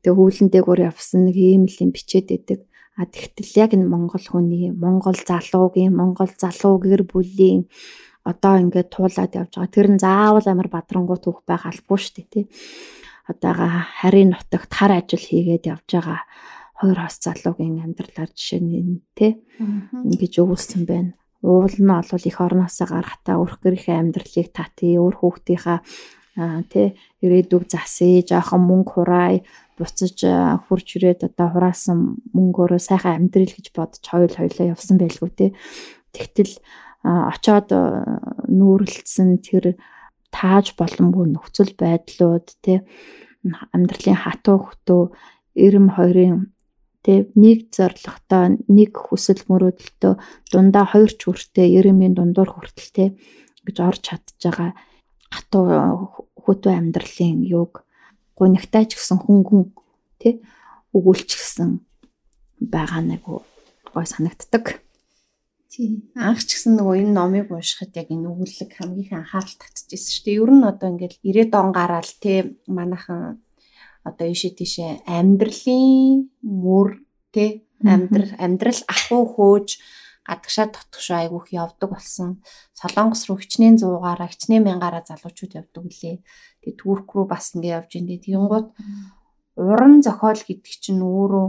тэг 0.00 0.12
хөвлөн 0.16 0.48
дээгүүр 0.48 0.88
явсан 0.88 1.28
нэг 1.28 1.36
ийм 1.36 1.68
л 1.68 1.76
юм 1.82 1.90
бичээд 1.92 2.32
идэг 2.32 2.60
а 2.96 3.04
тэгтэл 3.04 3.50
яг 3.60 3.70
энэ 3.74 3.90
монгол 3.90 4.22
хүний 4.22 4.70
монгол 4.70 5.18
залуугийн 5.18 5.92
монгол 5.92 6.30
залуу 6.30 6.78
гэр 6.80 7.02
бүлийн 7.04 7.68
одоо 8.24 8.56
ингээд 8.56 8.88
туулаад 8.88 9.36
явж 9.36 9.52
байгаа. 9.58 9.74
Тэр 9.74 9.88
нь 9.92 10.00
заавал 10.00 10.46
амар 10.48 10.68
бадрангуй 10.72 11.18
түүх 11.20 11.44
байх 11.44 11.68
албагүй 11.68 11.98
шүү 12.00 12.14
дээ 12.16 12.28
тий 12.32 12.44
одоога 13.28 13.88
харийн 14.00 14.32
нутагт 14.32 14.72
хар 14.72 14.92
ажил 15.00 15.20
хийгээд 15.20 15.68
явж 15.68 15.88
байгаа 15.88 16.20
хоёр 16.84 17.00
хос 17.00 17.16
залуугийн 17.24 17.80
амьдралаар 17.80 18.30
жишээ 18.36 18.60
нь 18.60 19.00
тий 19.16 19.40
ингэж 20.04 20.34
өгүүлсэн 20.44 20.84
байна. 20.84 21.16
Уул 21.40 21.72
нь 21.72 21.88
олвол 21.88 22.24
их 22.28 22.38
орноосоо 22.44 22.86
гарахтаа 22.92 23.40
өрх 23.40 23.64
гэрийнхээ 23.64 23.96
амьдралыг 23.96 24.48
татъя 24.52 25.00
өөр 25.00 25.16
хүүхдийнхаа 25.16 25.80
тий 26.68 26.98
ирээдүг 27.24 27.64
засъя 27.72 28.20
жоохон 28.26 28.62
мөнгө 28.68 28.90
хураая 28.92 29.40
буцаж 29.78 30.18
хурж 30.66 30.88
ирээд 30.98 31.30
одоо 31.30 31.48
хураасан 31.50 32.18
мөнгөөрөө 32.34 32.80
сайхан 32.82 33.26
амьдрал 33.26 33.54
гэж 33.54 33.66
бодож 33.74 34.04
хоёул 34.06 34.34
хоёлаа 34.34 34.66
явсан 34.74 34.98
байлгүй 34.98 35.30
тий 35.34 35.50
тэгтэл 36.14 36.54
очоод 37.04 37.70
нүүрэлцсэн 38.50 39.30
тэр 39.42 39.78
тааж 40.34 40.74
боломгүй 40.78 41.26
нөхцөл 41.30 41.74
байдлууд 41.78 42.46
тий 42.62 42.82
амьдралын 43.74 44.18
хатуу 44.18 44.58
хөтөө 44.70 45.02
эрэм 45.54 45.94
хоёрын 45.94 46.53
Тэ 47.04 47.28
нэг 47.36 47.68
зоригтой 47.76 48.64
нэг 48.64 48.92
хүсэл 48.96 49.44
мөрөөдөлтөө 49.44 50.14
дундаа 50.48 50.84
хоёр 50.88 51.12
ч 51.12 51.20
хүртээ 51.28 51.68
90-ийн 51.84 52.16
дундуур 52.16 52.48
хүртэлтэй 52.48 53.08
гэж 53.68 53.76
орж 53.84 54.00
чадж 54.08 54.40
байгаа 54.40 54.72
хатуу 55.28 56.24
хөтөө 56.40 56.72
амьдралын 56.72 57.44
юг 57.44 57.84
гунигтай 58.38 58.88
ч 58.88 58.96
гэсэн 58.96 59.20
хөнгөн 59.20 59.76
тэ 60.20 60.40
өгүүлчихсэн 60.96 61.84
байгаа 62.60 63.02
нэг 63.04 63.22
гой 63.28 64.06
санагддаг. 64.08 64.80
Тийм. 65.68 66.06
Анх 66.14 66.46
ч 66.46 66.54
гэсэн 66.54 66.78
нөгөө 66.78 67.02
энэ 67.02 67.16
номыг 67.18 67.50
уншихад 67.50 67.98
яг 67.98 68.08
энэ 68.14 68.30
өгүүлэг 68.30 68.70
хамгийн 68.78 69.04
их 69.04 69.12
анхаарал 69.12 69.58
татчихсан 69.58 70.12
шүү 70.14 70.24
дээ. 70.24 70.38
Ер 70.38 70.50
нь 70.54 70.68
одоо 70.70 70.88
ингээл 70.94 71.18
90 71.50 71.50
он 71.58 71.70
гараал 71.74 72.12
те 72.22 72.54
манайхан 72.70 73.42
одоо 74.08 74.26
ийшээ 74.28 74.52
тийшээ 74.54 74.90
амьдралын 75.08 76.30
мөр 76.44 76.88
тэ 77.34 77.64
амьдрал 77.82 78.32
амьдрал 78.38 78.80
ахуй 78.86 79.24
хөөж 79.32 79.68
гадагшаа 80.24 80.66
дотгошоо 80.72 81.16
айгүйх 81.20 81.52
явдаг 81.52 81.88
болсон. 81.92 82.40
Солонгос 82.72 83.28
руу 83.28 83.36
хичнээн 83.36 83.76
100-аараа 83.76 84.28
хичнээн 84.32 84.64
мянгаараа 84.64 85.04
залуучууд 85.04 85.52
явдаг 85.60 85.82
үлээ. 85.84 86.16
Тэгээ 86.64 86.80
Турк 86.80 87.08
руу 87.12 87.28
бас 87.28 87.52
ингэ 87.52 87.76
явж 87.76 87.92
индээ. 88.00 88.24
Тэгэнгუთ 88.24 88.68
уран 89.60 90.00
зохиол 90.00 90.40
гэдэг 90.40 90.74
чинь 90.80 91.04
өөрөө 91.04 91.48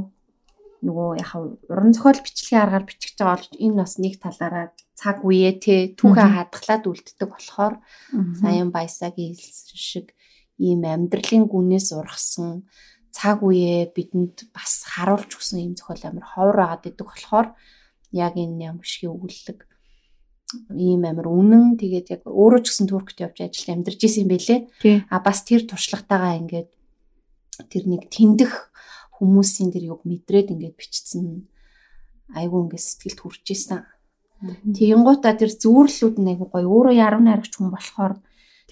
нөгөө 0.86 1.10
яхаа 1.24 1.42
уран 1.72 1.92
зохиол 1.96 2.20
бичлэгийн 2.20 2.64
аргаар 2.64 2.86
бичих 2.86 3.16
байгаа 3.16 3.36
бол 3.40 3.64
энэ 3.64 3.80
бас 3.80 3.94
нэг 3.98 4.14
талаараа 4.20 4.66
цаг 4.96 5.18
үе 5.28 5.52
те 5.56 5.96
түүхээ 5.98 6.30
хадгалаад 6.36 6.84
үлддэг 6.88 7.30
болохоор 7.32 7.76
Саян 8.40 8.70
Баясагийн 8.76 9.36
шиг 9.36 10.15
ийм 10.60 10.82
амьдралын 10.88 11.46
гүнээс 11.52 11.92
ургасан 11.96 12.68
цаг 13.16 13.44
үеэ 13.44 13.96
бидэнд 13.96 14.52
бас 14.52 14.84
харуулж 14.92 15.32
өгсөн 15.40 15.60
ийм 15.64 15.74
зохиол 15.80 16.04
амир 16.04 16.26
ховор 16.28 16.60
агаад 16.60 16.84
идэг 16.92 17.08
болохоор 17.08 17.48
яг 18.12 18.34
энэ 18.36 18.76
юм 18.76 18.78
шиг 18.84 19.12
өгүүлэг 19.12 19.60
ийм 20.76 21.04
амир 21.08 21.28
үнэн. 21.28 21.80
Тэгээд 21.80 22.08
яг 22.12 22.22
өөрөө 22.28 22.62
ч 22.64 22.68
гэсэн 22.72 22.88
туркт 22.92 23.18
явж 23.20 23.40
ажиллаж 23.40 23.70
амьдарч 23.72 24.00
исэн 24.04 24.28
юм 24.28 24.30
бэлээ. 24.32 24.60
А 25.10 25.18
бас 25.20 25.44
тэр 25.48 25.64
туршлагатайгаа 25.64 26.40
ингээд 26.44 26.70
тэр 27.72 27.84
нэг 27.88 28.12
тэндэх 28.12 28.52
хүмүүсийн 29.16 29.72
тэр 29.72 29.96
юг 29.96 30.04
мэдрээд 30.04 30.54
ингээд 30.54 30.76
бичсэн. 30.76 31.48
Айгүй 32.36 32.60
ингээд 32.68 32.84
сэтгэлд 32.84 33.20
хүрч 33.24 33.46
исэн. 33.52 33.84
Тэгэнгуутаа 34.76 35.34
тэр 35.40 35.52
зүүрлүүд 35.56 36.20
айгүй 36.20 36.48
гоё. 36.52 36.68
Өөрөө 36.68 36.94
яруу 36.94 37.22
найрагч 37.24 37.56
хүн 37.56 37.72
болохоор 37.72 38.20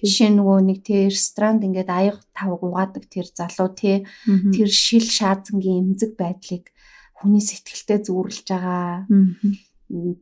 Жишээ 0.04 0.36
нөгөө 0.36 0.60
нэг 0.68 0.80
тий 0.84 1.08
ресторанд 1.08 1.64
ингээд 1.64 1.88
аяг 1.88 2.20
тавг 2.36 2.60
угаадаг 2.60 3.08
тэр 3.08 3.24
залуу 3.32 3.72
тий 3.72 4.04
тэр 4.28 4.68
шил 4.68 5.08
шаазангийн 5.08 5.96
эмзэг 5.96 6.20
байдлыг 6.20 6.76
хүний 7.16 7.40
сэтгэлтэй 7.40 8.04
зүүрлж 8.04 8.48
байгаа. 8.52 9.08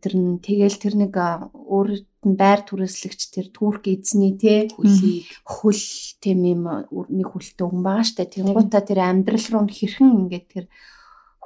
Тэр 0.06 0.14
нь 0.22 0.38
тэгэл 0.38 0.78
тэр 0.78 0.94
нэг 1.02 1.14
өөрөд 1.18 2.06
нь 2.30 2.38
байр 2.38 2.62
түрээслэгч 2.62 3.22
тэр 3.34 3.48
турк 3.50 3.90
эзний 3.90 4.38
тий 4.38 4.70
хөлийг 4.70 5.26
хөл 5.42 5.86
тийм 6.22 6.46
юм 6.46 6.64
нэг 7.10 7.28
хөлтөө 7.34 7.68
хүн 7.74 7.82
байгаа 7.82 8.06
штэ. 8.06 8.30
Тэнгуутаа 8.38 8.86
тэр 8.86 9.02
амьдрал 9.02 9.48
руу 9.50 9.66
хэрхэн 9.66 10.30
ингээд 10.30 10.48
тэр 10.54 10.66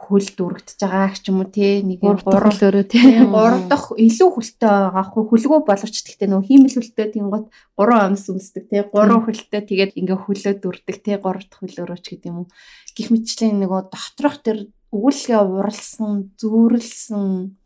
хөл 0.06 0.28
дүрэгдэж 0.38 0.80
байгаа 0.82 1.14
ч 1.18 1.30
юм 1.34 1.42
уу 1.42 1.50
те? 1.50 1.82
Нэг 1.82 2.00
гурав 2.02 2.58
өөрөө 2.62 2.86
те? 2.86 3.02
Гурав 3.26 3.66
дахь 3.70 3.90
илүү 3.98 4.30
хөлтэй 4.34 4.70
байгаа 4.70 5.06
хгүй 5.10 5.24
хөлгөө 5.26 5.60
боловч 5.66 5.96
гэхдээ 6.06 6.30
нөгөө 6.30 6.48
хиймэл 6.48 6.78
хөлтэй 6.78 7.08
тэнгот 7.14 7.46
гурван 7.74 8.14
амс 8.14 8.26
үсдэг 8.30 8.66
те? 8.70 8.86
Гурван 8.86 9.26
хөлтэй 9.26 9.62
тэгээд 9.66 9.98
ингээ 9.98 10.20
хөлөө 10.24 10.54
дүрдэг 10.62 10.98
те? 11.02 11.18
Гурав 11.18 11.44
дахь 11.50 11.62
хөлөөрөө 11.66 12.00
ч 12.00 12.06
гэдэг 12.14 12.30
юм 12.30 12.38
уу. 12.46 12.48
Гих 12.96 13.10
мэтчлэн 13.12 13.58
нөгөө 13.60 13.82
доторх 13.90 14.38
тэр 14.46 14.58
өгүүлгээ 14.96 15.42
уралсан 15.42 16.32
зүүрлсэн 16.40 17.58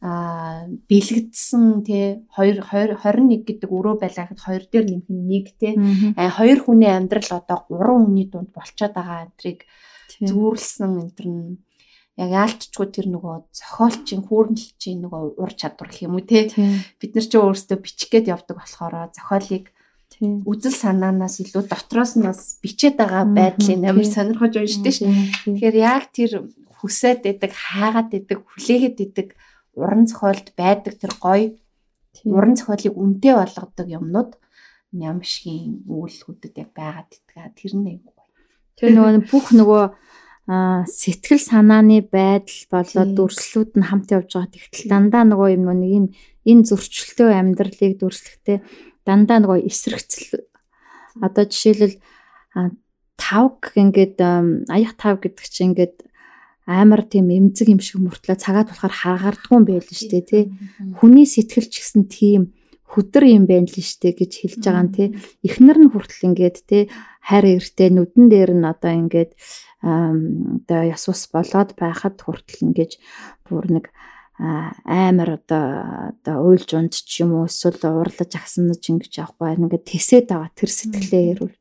а 0.00 0.64
бэлэгдсэн 0.88 1.84
тий 1.84 2.24
2 2.32 2.64
21 2.64 3.44
гэдэг 3.44 3.68
өрөө 3.68 4.00
байлаа 4.00 4.32
гэхэд 4.32 4.72
2 4.72 4.72
дээр 4.72 4.86
нэмэх 4.88 5.08
нь 5.12 5.28
1 5.44 5.60
тий 5.60 5.72
а 6.16 6.32
2 6.40 6.64
хүний 6.64 6.88
амьдрал 6.88 7.28
одоо 7.36 7.68
3 7.68 8.08
хүний 8.08 8.24
дунд 8.32 8.48
болчиход 8.56 8.96
байгаа 8.96 9.28
антрыг 9.28 9.68
зүүрлсэн 10.28 10.92
энэ 11.00 11.14
төр 11.16 11.28
нь 11.28 11.58
яг 12.20 12.30
яалтчгүй 12.36 12.86
тэр 12.92 13.06
нөгөө 13.08 13.34
зохиолчийн 13.56 14.22
хүүрнэлчийн 14.28 14.98
нөгөө 15.00 15.22
ур 15.40 15.52
чадвар 15.56 15.88
гэх 15.88 16.04
юм 16.04 16.20
уу 16.20 16.24
те? 16.26 16.52
Бид 17.00 17.12
нар 17.16 17.26
ч 17.26 17.32
өөрсдөө 17.40 17.78
бичих 17.80 18.08
гээд 18.12 18.32
явдаг 18.34 18.60
болохоор 18.60 19.08
зохиолыг 19.16 19.72
үзэл 20.20 20.76
санаанаас 20.76 21.40
илүү 21.40 21.64
дотроос 21.64 22.12
нь 22.20 22.28
бас 22.28 22.60
бичээд 22.60 23.00
байгаа 23.00 23.24
байдлын 23.24 23.88
амар 23.88 24.04
сонирхож 24.04 24.52
уншдаг 24.58 24.92
ш. 24.92 25.00
Тэгэхээр 25.48 25.76
яг 25.80 26.12
тэр 26.12 26.44
хүсээд 26.76 27.24
байдаг, 27.24 27.52
хаагаад 27.56 28.08
байдаг, 28.12 28.38
хүлээгээд 28.44 28.96
байдаг 29.00 29.28
уран 29.80 30.04
зохиолд 30.04 30.52
байдаг 30.60 30.94
тэр 31.00 31.12
гоё 31.24 31.46
уран 32.36 32.54
зохиолыг 32.58 32.94
үнэтэй 33.00 33.34
болгодог 33.38 33.86
юмнууд 33.88 34.32
нямшгийн 34.92 35.88
үйлхүүдэд 35.88 36.54
яг 36.58 36.70
байгаад 36.76 37.10
идэх. 37.16 37.54
Тэр 37.56 37.72
нь 37.80 37.88
Тэр 38.80 38.96
нөгөө 38.96 39.28
бүх 39.28 39.46
нөгөө 39.52 39.84
сэтгэл 40.88 41.38
санааны 41.38 42.02
байдал 42.02 42.64
болоод 42.72 43.10
дүрслүүд 43.14 43.78
нь 43.78 43.86
хамт 43.86 44.10
явж 44.10 44.34
байгаа. 44.34 44.50
Тэгтэл 44.50 44.90
дандаа 44.90 45.22
нөгөө 45.28 45.48
юм 45.54 45.68
нэг 45.68 45.92
юм 45.94 46.06
энэ 46.48 46.66
зөрчилтэй 46.66 47.30
амьдралыг 47.38 48.00
дүрслэхдээ 48.00 48.58
дандаа 49.06 49.38
нөгөө 49.44 49.68
эсрэгцэл 49.70 50.42
одоо 51.22 51.44
жишээлбэл 51.46 52.00
тавг 53.14 53.76
ингээд 53.76 54.16
аяг 54.72 54.92
тав 54.98 55.20
гэдэг 55.20 55.46
чинь 55.46 55.76
ингээд 55.76 55.96
амар 56.66 57.02
тийм 57.04 57.28
эмзэг 57.30 57.68
юм 57.68 57.80
шиг 57.84 58.00
мөртлөө 58.00 58.38
цагаад 58.40 58.72
болохоор 58.72 58.94
харгардгүй 58.94 59.54
юм 59.54 59.66
байл 59.68 59.86
шүү 59.86 60.10
дээ 60.10 60.24
тий. 60.24 60.44
Хүний 60.98 61.26
сэтгэл 61.28 61.68
ч 61.68 61.82
гэсэн 61.82 62.06
тийм 62.08 62.54
хөдөр 62.90 63.24
юм 63.30 63.44
байна 63.46 63.70
л 63.70 63.78
штэ 63.78 64.18
гэж 64.18 64.32
хэлж 64.42 64.62
байгаа 64.66 64.84
нь 64.86 64.94
тий. 64.94 65.08
Эхнэр 65.46 65.78
нь 65.78 65.92
хүртэл 65.94 66.26
ингээд 66.34 66.56
тий 66.66 66.82
хайр 67.22 67.46
эртээ 67.62 67.88
нүдэн 67.94 68.26
дээр 68.26 68.52
нь 68.58 68.66
одоо 68.66 68.92
ингээд 68.98 69.32
одоо 69.80 70.80
яс 70.90 71.04
ус 71.06 71.30
болоод 71.30 71.78
байхад 71.78 72.18
хүртэл 72.18 72.66
ингэж 72.66 72.98
бүр 73.46 73.66
нэг 73.78 73.86
амар 74.40 75.38
одоо 75.38 75.64
одоо 76.10 76.36
уйлж 76.48 76.70
унд 76.74 76.94
ч 76.96 77.22
юм 77.22 77.36
уу 77.38 77.46
эсвэл 77.46 77.78
уурлаж 77.78 78.32
агснаж 78.34 78.82
ингэж 78.82 79.12
явахгүй 79.22 79.54
ингээд 79.54 79.84
тэсээд 79.86 80.26
байгаа 80.32 80.50
тэр 80.56 80.70
сэтгэлээ 80.72 81.24
ярил. 81.36 81.54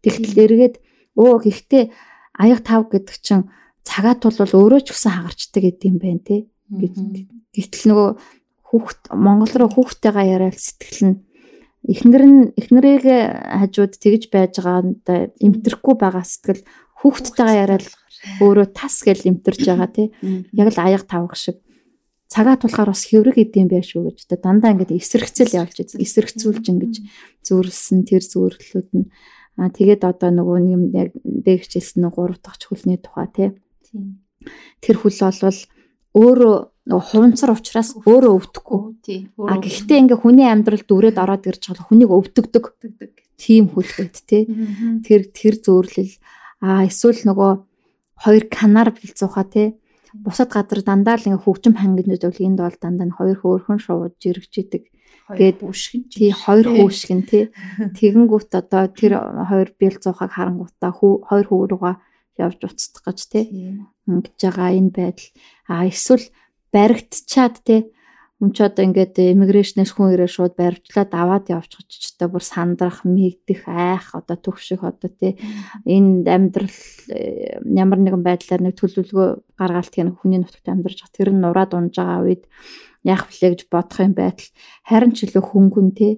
Тэгтэл 0.00 0.38
эргээд 0.46 0.74
өө 1.18 1.34
гэхдээ 1.44 1.84
аяг 2.38 2.60
тав 2.62 2.86
гэдэг 2.86 3.16
чинь 3.18 3.50
цагаат 3.82 4.22
бол 4.22 4.38
өөрөө 4.38 4.80
ч 4.86 4.88
гэсэн 4.94 5.12
хагарчдаг 5.12 5.62
гэдэм 5.66 5.94
байх 5.98 6.22
тий. 6.22 6.40
Гэтэл 7.50 7.84
нөгөө 7.90 8.08
хүүхд 8.70 9.10
Монгол 9.10 9.52
руу 9.58 9.70
хүүхдтэйгээ 9.74 10.26
яриад 10.30 10.58
сэтгэл 10.58 11.02
нь 11.10 11.16
эхнэр 11.90 12.24
нь 12.28 12.40
эхнэрийг 12.54 13.04
хажууд 13.04 13.98
тэгж 13.98 14.30
байж 14.30 14.62
байгаа 14.62 14.94
эмтрэхгүй 15.42 15.94
байгаа 15.98 16.24
сэтгэл 16.24 16.62
хүүхдтэйгээ 17.02 17.60
яриад 17.66 17.86
өөрөө 18.44 18.66
тас 18.76 19.00
гэж 19.00 19.24
эмтэрж 19.24 19.60
байгаа 19.64 19.90
тий. 19.90 20.08
Яг 20.52 20.68
л 20.70 20.78
аяга 20.78 21.06
тавх 21.08 21.34
шиг. 21.40 21.56
Цагаат 22.28 22.62
болохоор 22.62 22.92
бас 22.92 23.08
хэврэг 23.08 23.36
идэм 23.40 23.66
байх 23.72 23.88
шүү 23.88 24.12
гэж. 24.12 24.38
Дандаа 24.38 24.76
ингээд 24.76 24.94
эсрэгцэл 24.94 25.56
явж 25.56 25.76
эсрэгцүүлж 25.96 26.64
ингэж 26.68 26.94
зөөрлсөн 27.42 28.06
тэр 28.06 28.22
зөөрлүүд 28.22 28.88
нь. 28.94 29.10
Аа 29.58 29.72
тэгээд 29.72 30.04
одоо 30.04 30.30
нөгөө 30.30 30.58
юм 30.68 30.82
яг 30.94 31.10
дээгчилсэн 31.24 32.06
нэг 32.06 32.14
3 32.14 32.38
дахь 32.38 32.60
хүлний 32.70 33.00
тухай 33.02 33.28
тий. 33.34 33.48
Тэр 34.84 34.96
хүл 35.00 35.16
болвол 35.16 35.58
өөрөө 36.16 36.56
нөгөө 36.90 37.06
хуванцар 37.10 37.50
учраас 37.54 37.94
өөрөө 38.02 38.32
өвдөхгүй. 38.40 38.80
Тий. 39.04 39.20
А 39.38 39.60
гэхдээ 39.62 40.00
ингээ 40.06 40.18
хүний 40.18 40.48
амьдрал 40.48 40.82
дүрээд 40.82 41.18
ороод 41.22 41.46
ирж 41.46 41.70
байгаа 41.70 41.86
хүнийг 41.86 42.10
өвдөгдөг. 42.10 42.64
Тийм 43.38 43.70
хүл 43.70 43.86
байт 43.86 44.16
тий. 44.26 44.48
Тэр 45.06 45.30
тэр 45.30 45.54
зөөрлөл 45.62 46.12
а 46.60 46.84
эсвэл 46.84 47.22
нөгөө 47.24 47.52
хоёр 48.26 48.44
канар 48.50 48.90
бэлцууха 48.90 49.46
тий 49.46 49.80
бусад 50.14 50.50
газар 50.50 50.82
дандаа 50.82 51.16
л 51.16 51.26
ингээ 51.26 51.44
хөгжим 51.44 51.74
хангинууд 51.78 52.22
бол 52.26 52.46
энд 52.46 52.58
бол 52.58 52.78
дандаа 52.82 53.06
нь 53.06 53.16
хоёр 53.16 53.38
хөөрхөн 53.38 53.78
шууд 53.78 54.14
жирэгж 54.18 54.54
идэг. 54.58 54.84
Тэгээд 55.30 55.58
үүшгэн 55.62 56.02
тий 56.10 56.30
хоёр 56.34 56.66
хүүшгэн 56.66 57.22
тий. 57.30 57.44
Тэгэнгүүт 57.98 58.50
одоо 58.58 58.90
тэр 58.90 59.12
хоёр 59.50 59.68
бэл 59.78 59.96
зуухаг 60.02 60.30
харангуутаа 60.34 60.90
хоёр 60.90 61.46
руугаа 61.46 62.02
явж 62.40 62.60
уцтах 62.64 63.04
гэж 63.04 63.18
тий. 63.28 63.44
Ингэж 64.08 64.40
байгаа 64.40 64.70
энэ 64.74 64.90
байдал. 64.90 65.28
А 65.68 65.84
эсвэл 65.84 66.26
баригдчаад 66.72 67.56
тий 67.62 67.80
Хүн 68.40 68.56
ч 68.56 68.64
одоо 68.64 68.88
ингээд 68.88 69.20
иммиграшнээс 69.20 69.92
хүн 69.92 70.16
ирээ 70.16 70.32
шууд 70.32 70.56
баривчлаад 70.56 71.12
аваад 71.12 71.52
явчих 71.52 71.84
ч 71.92 72.16
одоо 72.16 72.32
бүр 72.32 72.40
сандрах, 72.40 73.04
мэгдэх, 73.04 73.68
айх 73.68 74.16
одоо 74.16 74.32
төвших 74.40 74.80
одоо 74.80 75.12
тий 75.12 75.36
энэ 75.84 76.24
амьдрал 76.24 76.72
э, 77.12 77.60
ямар 77.68 78.00
нэгэн 78.00 78.24
байдлаар 78.24 78.64
нэг 78.64 78.80
төлөвлөгөө 78.80 79.60
гаргаалт 79.60 79.92
тийм 79.92 80.16
хүний 80.16 80.40
нутагт 80.40 80.72
амьдарч 80.72 81.04
байгаа. 81.04 81.16
Тэр 81.20 81.28
нь 81.36 81.42
нураад 81.44 81.76
унж 81.76 81.92
байгаа 82.00 82.24
үед 82.24 82.48
яах 83.04 83.28
вүлээ 83.28 83.50
гэж 83.52 83.62
бодох 83.68 84.00
юм 84.08 84.16
байтал. 84.16 84.48
Харин 84.88 85.12
ч 85.12 85.28
илүү 85.28 85.44
хөнгөн 85.44 85.88
тий 85.92 86.12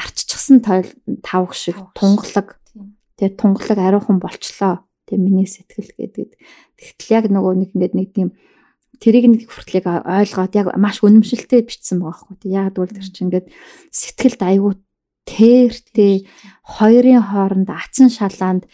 арччихсан 0.00 0.64
тавх 0.64 1.52
шиг 1.52 1.76
тунгалаг. 1.92 2.56
Тий. 3.20 3.28
Тунгалаг 3.36 3.76
ариухан 3.76 4.16
болчлоо. 4.16 4.88
Тий 5.10 5.18
миний 5.18 5.50
сэтгэл 5.50 5.90
гэдэг. 5.98 6.38
Тэгтэл 6.78 7.10
яг 7.10 7.24
нөгөө 7.34 7.54
нэг 7.58 7.70
ингээд 7.74 7.94
нэг 7.98 8.08
тийм 8.14 8.38
тэрийг 9.02 9.26
нэг 9.26 9.42
хүртлийг 9.50 9.90
ойлгоод 9.90 10.54
яг 10.54 10.66
маш 10.78 11.02
үнэмшилтэй 11.02 11.66
бичсэн 11.66 11.98
байгаа 11.98 12.30
хгүй. 12.30 12.54
Яг 12.54 12.78
бол 12.78 12.86
тэр 12.86 13.10
чинь 13.10 13.26
ингээд 13.26 13.50
сэтгэлд 13.90 14.40
айгүй 14.46 14.72
тэртэй 15.26 16.14
хоёрын 16.62 17.26
хооронд 17.26 17.68
ацсан 17.74 18.08
шалаанд 18.12 18.70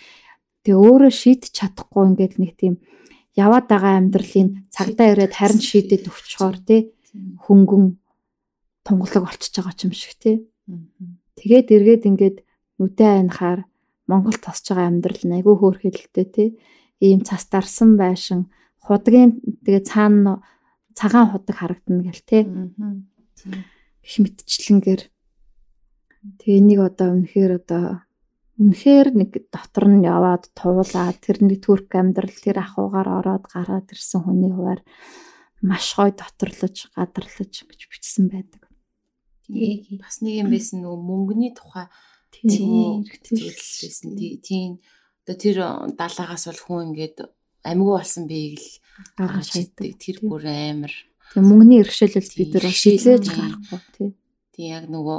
тэгээ 0.66 0.76
өөрөө 0.76 1.12
шийдэж 1.14 1.52
чадахгүй 1.56 2.04
ингээд 2.12 2.34
нэг 2.36 2.52
тийм 2.60 2.74
яваад 3.36 3.66
байгаа 3.68 3.96
амьдралын 4.00 4.68
цагдаа 4.72 5.12
ирээд 5.12 5.34
харин 5.36 5.62
шийдэд 5.62 6.08
өгчхоор 6.10 6.58
тий 6.64 6.92
хөнгөн 7.44 7.84
тунгалаг 8.84 9.22
болчихж 9.24 9.54
байгаа 9.60 9.84
юм 9.84 9.94
шиг 9.94 10.14
тий. 10.20 10.36
Тэгээд 11.36 11.68
эргээд 11.76 12.02
ингээд 12.08 12.36
нүдэ 12.80 13.04
айнахаар 13.04 13.60
Монгол 14.06 14.38
тосч 14.38 14.70
байгаа 14.70 14.88
амьдрал 14.90 15.22
нь 15.26 15.36
айгүй 15.36 15.54
хөөрхөлтэй 15.58 16.26
тий. 16.30 16.48
Ийм 17.02 17.20
цас 17.26 17.44
дарсан 17.50 17.98
байшин 17.98 18.48
худгийн 18.86 19.42
тэгээ 19.66 19.82
цаана 19.82 20.42
цагаан 20.94 21.28
худаг 21.30 21.56
харагдана 21.58 22.02
гэл 22.06 22.24
те. 22.24 22.38
Их 24.06 24.14
мэдчлэнгээр 24.22 25.02
тэгээ 26.38 26.58
энийг 26.62 26.80
одоо 26.86 27.18
үнэхээр 27.18 27.52
одоо 27.60 28.06
үнэхээр 28.56 29.08
нэг 29.12 29.30
дотор 29.52 29.86
нь 29.92 30.06
яваад 30.08 30.48
туулаад 30.56 31.18
тэр 31.20 31.44
нэг 31.44 31.60
төрк 31.60 31.92
амьдрал 31.92 32.32
тэр 32.32 32.64
ахуугаар 32.64 33.08
ороод 33.20 33.44
гараад 33.52 33.92
ирсэн 33.92 34.24
хүний 34.24 34.48
хуваар 34.48 34.80
маш 35.60 35.92
гой 35.98 36.16
доторлож 36.16 36.88
гадарлаж 36.96 37.52
гэж 37.68 37.80
бичсэн 37.90 38.32
байдаг. 38.32 38.64
Тэгээ 39.44 40.00
бас 40.00 40.24
нэг 40.24 40.40
юм 40.40 40.48
байсан 40.48 40.80
нөгөө 40.80 41.00
мөнгөний 41.04 41.52
тухай 41.52 41.86
тийм 42.30 43.04
хэрэгцүүлсэн 43.06 44.10
тийм 44.42 44.70
одоо 45.26 45.36
тэр 45.36 45.56
далаагаас 45.98 46.46
бол 46.46 46.62
хүн 46.62 46.82
ингээд 46.94 47.26
амигүй 47.66 47.94
болсон 47.98 48.24
бийг 48.30 48.62
л 48.62 48.70
гаргаж 49.18 49.46
шийддэг. 49.50 49.98
Тэр 49.98 50.16
бүр 50.22 50.46
амар. 50.46 50.94
Тэгээ 51.34 51.48
мөнгөний 51.50 51.80
иргэшээлэл 51.82 52.38
бид 52.38 52.50
нар 52.54 52.66
бас 52.70 52.78
хилээж 52.78 53.26
гарахгүй 53.26 53.80
тий. 53.96 54.10
Тий 54.54 54.66
яг 54.70 54.86
нөгөө 54.86 55.18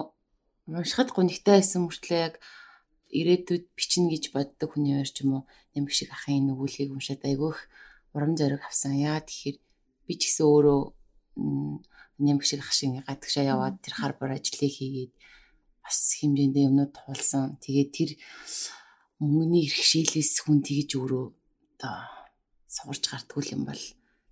уншихад 0.71 1.11
гонигтай 1.11 1.59
байсан 1.59 1.83
мөртлөө 1.85 2.19
яг 2.23 2.35
ирээдүйд 3.11 3.65
бичнэ 3.75 4.07
гэж 4.15 4.23
боддог 4.31 4.69
хүний 4.71 4.95
өөр 4.95 5.09
ч 5.11 5.27
юм 5.27 5.31
уу 5.39 5.43
нэмэг 5.75 5.91
шиг 5.91 6.09
ахын 6.11 6.47
нүгүүлгийг 6.47 6.91
уншаад 6.95 7.23
айгүйх 7.23 7.59
урам 8.15 8.33
зориг 8.39 8.63
авсан. 8.63 8.95
Яагаад 8.95 9.27
тэгэхээр 9.27 9.57
би 10.07 10.13
ч 10.15 10.21
гэсэн 10.31 10.45
өөрөө 10.47 10.79
нэмэг 12.23 12.43
шиг 12.47 12.63
ах 12.63 12.71
шиг 12.71 13.03
гадагшаа 13.03 13.45
яваад 13.45 13.75
тэр 13.83 13.93
хар 13.95 14.13
бор 14.19 14.31
ажлыг 14.35 14.71
хийгээд 14.71 15.13
бас 15.87 16.19
хэмжээндээ 16.19 16.67
юмнууд 16.67 16.91
туулсан. 16.91 17.55
Тэгээд 17.63 17.89
тэр 17.95 18.09
мөнгөний 19.23 19.63
иргэшээлээс 19.71 20.43
хүн 20.43 20.59
тэгж 20.67 20.91
өөрөө 20.99 21.25
одоо 21.79 21.97
сугарч 22.67 23.03
гартгүй 23.07 23.55
юм 23.55 23.63
бол 23.63 23.83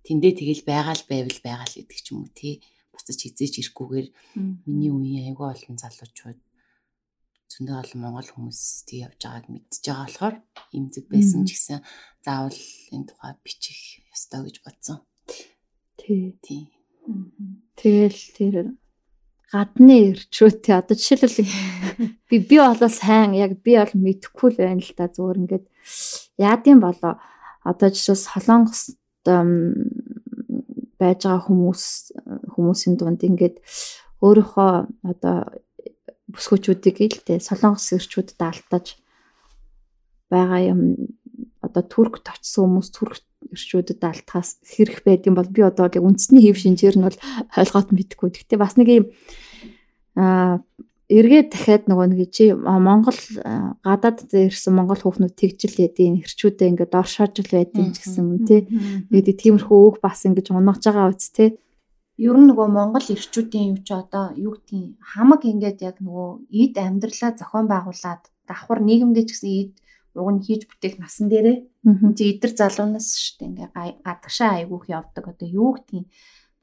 тэндээ 0.04 0.32
тэгэл 0.36 0.62
байгаал 0.68 1.02
байвал 1.08 1.40
байгаал 1.40 1.72
гэдэг 1.74 1.98
ч 2.04 2.06
юм 2.12 2.28
уу 2.28 2.30
тий 2.30 2.60
буцаж 2.92 3.18
хизээж 3.18 3.54
ирэхгүйгээр 3.58 4.08
миний 4.68 4.92
үеийн 4.92 5.32
аягүй 5.32 5.48
олон 5.50 5.76
залуучууд 5.80 6.38
зөндөө 7.50 7.76
олон 7.82 8.00
монгол 8.04 8.30
хүмүүс 8.30 8.60
тий 8.86 9.00
явж 9.06 9.20
байгааг 9.24 9.46
мэдж 9.50 9.82
байгаа 9.82 10.06
болохоор 10.06 10.36
имзэг 10.76 11.04
байсан 11.10 11.42
ч 11.48 11.50
гэсэн 11.56 11.78
заавал 12.22 12.60
энэ 12.94 13.06
тухай 13.08 13.32
бичих 13.42 13.80
ёстой 14.14 14.40
гэж 14.46 14.56
бодсон. 14.62 14.98
Тий. 15.98 16.38
Тий. 16.44 16.62
Тэгэл 17.78 18.20
тэр 18.38 18.54
гадны 19.52 19.96
ирчүүд 20.10 20.56
тий 20.62 20.74
одоо 20.74 20.96
жишээлбэл 20.98 21.46
би 22.28 22.36
би 22.42 22.56
болоо 22.58 22.90
сайн 22.90 23.34
яг 23.38 23.62
би 23.62 23.78
бол 23.78 23.94
мэдэхгүй 23.94 24.48
л 24.54 24.58
байна 24.58 24.82
л 24.82 24.94
да 24.98 25.06
зүгээр 25.06 25.40
ингээд. 25.42 25.66
Яадын 26.38 26.82
болоо? 26.82 27.22
Одоо 27.62 27.88
жишээ 27.94 28.18
солонгос 28.18 28.98
байж 30.98 31.20
байгаа 31.22 31.46
хүмүүс 31.46 31.82
хүмүүсийн 32.54 32.94
дунд 32.98 33.22
ингээд 33.22 33.62
өөрийнхөө 34.22 34.70
одоо 35.06 35.36
бүсгүүчүүдийг 36.32 36.96
л 37.06 37.22
дээ 37.26 37.38
солонгос 37.38 37.94
ирчүүдэд 37.94 38.40
алтаж 38.42 38.98
байгаа 40.30 40.60
юм. 40.74 40.80
Одоо 41.62 41.82
турк 41.86 42.22
точсон 42.26 42.66
хүмүүс 42.66 42.88
турк 42.90 43.22
иршүүдэд 43.52 44.00
алдхаас 44.02 44.58
хэрэг 44.64 45.04
байдгийн 45.06 45.36
бол 45.36 45.50
би 45.50 45.62
одоо 45.62 45.86
яг 45.86 46.00
үндэсний 46.00 46.42
хэв 46.46 46.58
шинжээр 46.58 46.96
нь 46.98 47.06
бол 47.06 47.18
ойлгоод 47.58 47.90
мэдхгүй. 47.92 48.28
Гэхдээ 48.32 48.58
бас 48.58 48.74
нэг 48.80 48.88
юм 48.88 49.04
аа 50.16 50.64
эргээд 51.06 51.54
дахиад 51.54 51.84
нөгөө 51.86 52.06
нэг 52.10 52.30
чи 52.34 52.50
Монгол 52.50 53.14
гадаад 53.86 54.26
ирсэн 54.26 54.74
монгол 54.74 54.98
хүүхнүүд 54.98 55.38
тэгжил 55.38 55.78
ядийн 55.78 56.18
хэрчүүдээ 56.18 56.70
ингээд 56.74 56.90
доршоожл 56.90 57.46
байдгийн 57.46 57.94
ч 57.94 58.02
гэсэн 58.02 58.26
юм 58.26 58.42
тий. 58.42 58.66
Тэгээд 59.14 59.38
тиймэрхүү 59.38 59.78
өөх 59.86 59.96
бас 60.02 60.26
ингэж 60.26 60.50
унаж 60.50 60.82
байгаа 60.82 61.14
үст 61.14 61.30
тий. 61.38 61.54
Ер 62.18 62.34
нь 62.34 62.50
нөгөө 62.50 62.68
монгол 62.74 63.06
ирчүүдийн 63.06 63.78
юу 63.78 63.80
ч 63.86 63.94
одоо 63.94 64.34
юу 64.34 64.58
гэдгийг 64.58 64.98
хамаг 64.98 65.46
ингээд 65.46 65.78
яг 65.86 65.96
нөгөө 66.02 66.50
эд 66.50 66.74
амьдралаа 66.74 67.30
зохион 67.38 67.66
байгуулад 67.70 68.22
давхар 68.50 68.80
нийгэмдээ 68.82 69.24
ч 69.28 69.30
гэсэн 69.30 69.50
эд 69.62 69.70
уг 70.16 70.28
нь 70.32 70.44
хийж 70.44 70.66
бүтээх 70.66 70.96
насан 70.98 71.28
дээрээ. 71.28 71.58
Чи 72.16 72.22
эдэр 72.32 72.52
залуунаас 72.56 73.08
шүү 73.14 73.34
дээ 73.38 73.48
ингээ 73.52 73.68
гадагшаа 74.02 74.50
айгүйх 74.58 74.84
явдаг. 74.88 75.24
Одоо 75.28 75.48
юу 75.48 75.70
гэдгийг 75.76 76.08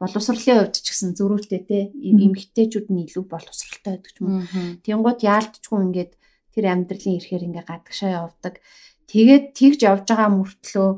боловсролын 0.01 0.67
хувьд 0.67 0.75
ч 0.81 0.87
гэсэн 0.89 1.13
зөрүүлтэй 1.15 1.61
те. 1.69 1.79
Эмэгтэйчүүд 1.93 2.87
нь 2.91 3.03
илүү 3.07 3.23
боловсролтой 3.29 3.91
байдаг 3.95 4.11
ч 4.11 4.17
юм 4.19 4.27
уу. 4.27 4.43
Тэнгууд 4.83 5.19
яалтчгүй 5.21 5.79
ингээд 5.85 6.11
тэр 6.53 6.65
амьдралын 6.73 7.17
ирэхээр 7.17 7.47
ингээ 7.47 7.65
гадагшаа 7.69 8.11
явдаг. 8.25 8.59
Тэгээд 9.07 9.45
тэгж 9.57 9.79
явж 9.85 10.05
байгаа 10.09 10.29
мөртлөө 10.33 10.89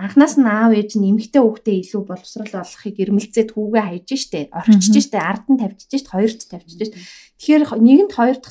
анханаас 0.00 0.34
нь 0.40 0.48
аав 0.48 0.72
ээж 0.72 0.96
нь 0.96 1.08
эмэгтэй 1.12 1.44
хүүхдээ 1.44 1.76
илүү 1.84 2.02
боловсрал 2.08 2.52
болохыг 2.56 2.96
эрмэлзээд 2.96 3.50
хүүгээ 3.52 3.84
хайж 3.84 4.08
штэ 4.16 4.40
орчиж 4.48 4.94
штэ 5.04 5.18
ард 5.20 5.44
нь 5.52 5.60
тавьчих 5.60 6.00
штэ 6.00 6.12
хоёрт 6.16 6.40
тавьчих 6.48 6.88
штэ. 6.88 6.96
Тэгэхээр 7.40 7.62
нэгэнд 7.76 8.12
хоёрт 8.16 8.44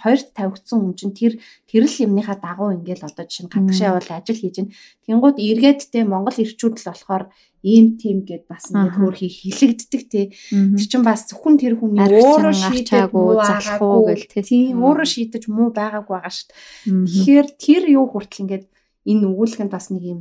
хоёрт 0.00 0.28
тавигдсан 0.36 0.78
хүн 0.80 0.94
чинь 0.96 1.16
тэр 1.16 1.32
тэрл 1.68 1.94
юмныхаа 2.08 2.36
дагуу 2.40 2.76
ингээл 2.76 3.08
одоо 3.08 3.24
жишээ 3.28 3.44
нь 3.46 3.52
гадагшаа 3.52 3.88
явал 3.92 4.10
ажил 4.12 4.40
хийж 4.40 4.54
гин. 4.56 4.68
Тэнгууд 5.04 5.38
эргээд 5.40 5.80
те 5.92 6.04
Монгол 6.04 6.36
ирчүүд 6.36 6.76
л 6.80 6.88
болохоор 6.88 7.24
ийм 7.64 7.96
тийм 7.96 8.28
гэд 8.28 8.44
бас 8.44 8.68
ингээд 8.68 8.96
хөөрхий 9.00 9.32
хилэгддэг 9.32 10.02
те. 10.12 10.22
Тэр 10.52 10.84
чинь 10.84 11.04
бас 11.08 11.24
зөвхөн 11.28 11.56
тэр 11.56 11.80
хүний 11.80 12.04
өөрөө 12.04 12.52
шийдэж 12.52 13.08
муу 13.12 13.40
залахгүй 13.40 14.00
гэл 14.12 14.28
те. 14.28 14.40
Өөрөө 14.76 15.08
шийдэж 15.08 15.44
муу 15.48 15.72
байгаагүй 15.72 16.12
байгаа 16.12 16.32
штэ. 16.32 16.52
Тэгэхээр 16.84 17.46
тэр 17.56 17.82
юу 17.88 18.06
хүртэл 18.12 18.44
ингээд 18.44 18.64
энэ 19.08 19.24
өгүүлэхэнд 19.24 19.72
бас 19.72 19.88
нэг 19.88 20.04
юм 20.04 20.20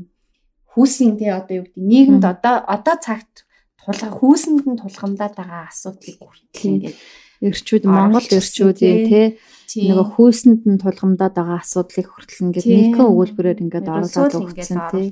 хүүсийн 0.73 1.15
тий 1.21 1.29
одоо 1.29 1.61
юу 1.61 1.65
гэдэг 1.69 1.85
нийгэмд 1.91 2.23
одоо 2.25 2.55
одоо 2.65 2.95
цагт 2.97 3.45
тулга 3.77 4.09
хүүсэнд 4.09 4.63
нь 4.65 4.79
тулгамдаад 4.81 5.33
байгаа 5.37 5.69
асуудлыг 5.69 6.17
хүртэл 6.17 6.69
ингээд 6.71 6.97
эрчүүд 7.43 7.83
Монгол 7.85 8.23
эрчүүд 8.23 8.77
тий. 8.79 9.37
нөгөө 9.73 10.07
хүйсэнд 10.15 10.61
нь 10.63 10.81
тулгамдаад 10.81 11.33
байгаа 11.35 11.59
асуудлыг 11.59 12.07
хүртэл 12.07 12.43
ингээд 12.47 12.65
нэгэн 12.65 13.09
өгүүлбэрээр 13.11 13.63
ингээд 13.63 13.87
оруулаад 13.91 14.33
өгсөн 14.39 14.79
тий. 14.91 15.07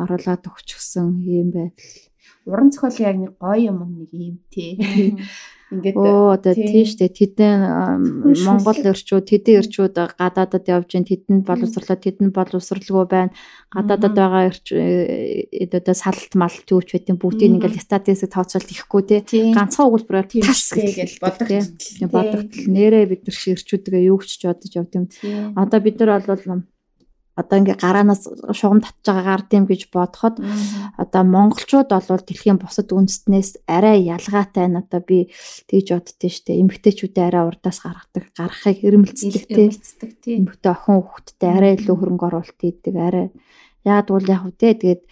оруулаад 0.00 0.42
өгчихсөн 0.48 1.06
юм 1.28 1.48
байдал 1.52 2.09
уран 2.46 2.70
зохиолын 2.72 3.08
яг 3.08 3.16
нэг 3.20 3.32
гоё 3.40 3.70
юм 3.70 3.78
нэг 3.98 4.10
юм 4.12 4.36
тий 4.52 4.76
Ингээд 5.70 5.94
оо 5.94 6.34
одоо 6.34 6.50
тийш 6.50 6.98
үү 6.98 7.14
тэдэн 7.14 7.62
Монгол 8.42 8.82
эрчүүд 8.90 9.22
тэдэн 9.22 9.62
эрчүүд 9.62 10.18
гадаадад 10.18 10.66
явж 10.66 10.98
гин 10.98 11.06
тэдэнд 11.06 11.46
боловсрлоо 11.46 11.94
тэдэнд 11.94 12.34
боловсралгүй 12.34 13.06
байна. 13.06 13.30
Гадаадад 13.70 14.14
байгаа 14.18 14.50
эрч 14.50 14.66
э, 14.74 15.46
одоо 15.70 15.94
салт 15.94 16.34
малт 16.34 16.66
юу 16.74 16.82
ч 16.82 16.98
байдیں۔ 16.98 17.14
бүгдийг 17.22 17.54
ингээд 17.62 17.86
статистик 17.86 18.34
тооцоолт 18.34 18.66
ихгүй 18.66 19.02
те. 19.06 19.22
Ганцхан 19.54 19.86
өгүүлбэрээр 19.94 20.42
тас 20.42 20.74
гэж 20.74 21.22
бодогдтол. 21.22 22.10
Бодогдтол 22.10 22.66
нэрээ 22.66 23.06
бид 23.06 23.22
нар 23.30 23.36
ширчүүдгээ 23.38 24.10
юу 24.10 24.18
ч 24.26 24.42
бодож 24.42 24.74
явд 24.74 24.92
юм. 24.98 25.06
Одоо 25.54 25.78
бид 25.78 26.02
нар 26.02 26.18
бол 26.18 26.66
одоо 27.40 27.56
ингээ 27.58 27.80
гараанаас 27.80 28.28
шугам 28.52 28.84
татж 28.84 29.00
байгаа 29.08 29.24
гард 29.24 29.50
юм 29.56 29.64
гэж 29.64 29.88
бодоход 29.88 30.36
одоо 31.00 31.22
монголчууд 31.24 31.88
бол 31.88 32.22
дэлхийн 32.22 32.60
бусад 32.60 32.92
үндэстнээс 32.92 33.64
арай 33.64 34.04
ялгаатай 34.04 34.68
нь 34.68 34.80
одоо 34.80 35.00
би 35.00 35.32
тэгж 35.72 35.88
боддөө 35.96 36.30
штэ. 36.30 36.60
Эмгтээчүүдээ 36.60 37.24
арай 37.24 37.44
урдаас 37.48 37.78
гаргадаг 37.80 38.24
гарахыг 38.36 38.78
хэрэмэлцдэг 38.84 39.44
тий. 40.20 40.36
Эмгтээ 40.38 40.72
охин 40.76 41.00
хүүхэдтэй 41.00 41.50
арай 41.50 41.72
илүү 41.80 41.96
хөрөнгө 41.96 42.26
оруулалт 42.28 42.60
хийдэг 42.60 42.94
арай. 42.94 43.28
Яад 43.88 44.12
бол 44.12 44.26
яг 44.28 44.44
үү 44.44 44.54
тэгээд 44.60 45.02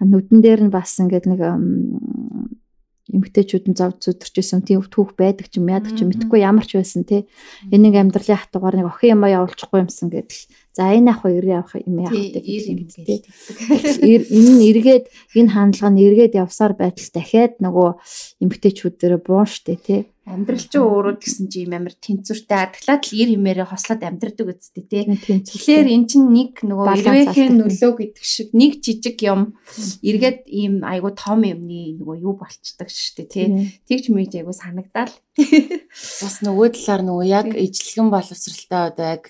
нүдэн 0.00 0.40
дээр 0.40 0.60
нь 0.66 0.74
бас 0.74 0.96
ингээд 0.98 1.26
нэг 1.28 1.40
эмгтээчүүд 3.12 3.64
нь 3.68 3.76
зов 3.76 4.00
зүдэрчсэн 4.00 4.64
тийм 4.64 4.80
түүх 4.80 5.12
байдаг 5.14 5.52
ч 5.52 5.60
юм 5.60 5.68
яадаг 5.68 5.92
ч 5.92 6.02
мэдхгүй 6.02 6.40
ямар 6.40 6.64
ч 6.64 6.80
байсан 6.80 7.04
тий 7.04 7.28
энийг 7.68 8.00
амьдралын 8.00 8.40
хатуугаар 8.40 8.76
нэг 8.80 8.88
охин 8.88 9.20
юм 9.20 9.28
явуулчихгүй 9.28 9.84
юмсан 9.84 10.08
гэдэл 10.08 10.40
За 10.74 10.90
энэ 10.90 11.14
ах 11.14 11.22
хоёр 11.22 11.46
явах 11.46 11.78
юм 11.86 12.02
яах 12.02 12.10
гэдэг 12.10 12.42
тийм. 12.50 12.78
Энэ 14.02 14.50
нь 14.58 14.62
эргээд 14.74 15.06
энэ 15.38 15.52
хандлага 15.54 15.94
нь 15.94 16.02
эргээд 16.02 16.34
явсаар 16.34 16.74
байтал 16.74 17.10
дахиад 17.14 17.62
нөгөө 17.62 17.90
эмгтээчүүд 18.42 18.94
дээр 18.98 19.22
буун 19.22 19.46
штэ 19.46 19.78
тий. 19.78 20.10
Амьдрал 20.26 20.66
чинь 20.66 20.82
өөрөө 20.82 21.14
гэсэн 21.22 21.46
чи 21.46 21.62
юм 21.62 21.78
амар 21.78 21.94
тэнцвэртэй 21.94 22.58
адглаад 22.58 23.06
л 23.06 23.12
ир 23.22 23.28
хэмээрээ 23.38 23.68
хослоод 23.70 24.02
амьдрдаг 24.02 24.46
үсттэй 24.50 24.84
тий. 24.88 25.04
Тэгэхээр 25.46 25.86
эн 25.94 26.04
чинь 26.10 26.32
нэг 26.32 26.64
нөгөө 26.66 26.96
ирвэхийн 27.06 27.54
нөлөө 27.60 27.92
гэдэг 27.94 28.24
шиг 28.24 28.48
нэг 28.50 28.82
жижиг 28.82 29.20
юм 29.22 29.54
эргээд 30.02 30.48
ийм 30.50 30.82
айгу 30.82 31.14
том 31.14 31.44
юмны 31.46 32.00
нөгөө 32.02 32.16
юу 32.24 32.34
болчдаг 32.34 32.90
штэ 32.90 33.30
тий. 33.30 33.46
Тэгж 33.86 34.10
мэж 34.10 34.42
айгу 34.42 34.56
санагдаал. 34.56 35.12
Бас 35.38 36.40
нөгөө 36.42 36.72
талаар 36.72 37.02
нөгөө 37.04 37.26
яг 37.28 37.46
ижлэгэн 37.52 38.08
боловсралтай 38.08 38.82
одоо 38.90 39.06
яг 39.20 39.24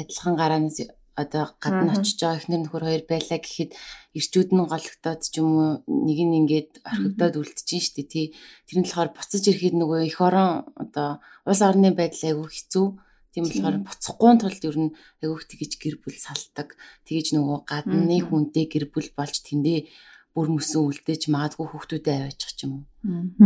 адилхан 0.00 0.34
гараанаас 0.38 0.78
одоо 1.18 1.44
гадна 1.58 1.98
очиж 1.98 2.22
байгаа 2.22 2.38
ихнэр 2.38 2.60
нөхөр 2.62 2.84
хоёр 2.86 3.04
байлаа 3.10 3.38
гэхэд 3.42 3.70
ирчүүд 4.18 4.50
нь 4.54 4.62
гологдоод 4.70 5.20
ч 5.26 5.34
юм 5.42 5.50
уу 5.58 5.70
нэг 6.06 6.18
нь 6.22 6.38
ингээд 6.40 6.70
орхигдоод 6.86 7.34
үлдчихэж 7.42 7.84
штэ 7.90 8.02
тий. 8.06 8.26
Тэр 8.70 8.76
нь 8.78 8.86
болохоор 8.86 9.10
буцаж 9.18 9.42
ирэхэд 9.50 9.74
нөгөө 9.74 10.00
эх 10.06 10.18
орон 10.22 10.70
одоо 10.78 11.18
улс 11.42 11.62
орны 11.66 11.90
байдал 11.90 12.22
айгүй 12.30 12.48
хэцүү. 12.54 12.86
Тийм 13.34 13.44
болохоор 13.50 13.76
буцахгүй 13.82 14.32
тулд 14.38 14.62
ер 14.62 14.78
нь 14.78 14.94
айгүйх 15.22 15.42
тэгэж 15.50 15.72
гэр 15.82 15.96
бүл 15.98 16.18
салдаг. 16.22 16.68
Тэгэж 17.06 17.26
нөгөө 17.34 17.58
гадны 17.66 18.16
хүнтэй 18.22 18.66
гэр 18.70 18.86
бүл 18.94 19.10
болж 19.18 19.42
тэндээ 19.42 19.90
бүр 20.38 20.48
мөсөн 20.54 20.86
үлдээж 20.86 21.22
магадгүй 21.34 21.66
хүүхдүүдэд 21.66 22.14
аваачих 22.14 22.52
ч 22.54 22.70
юм 22.70 22.72
уу. 22.78 22.84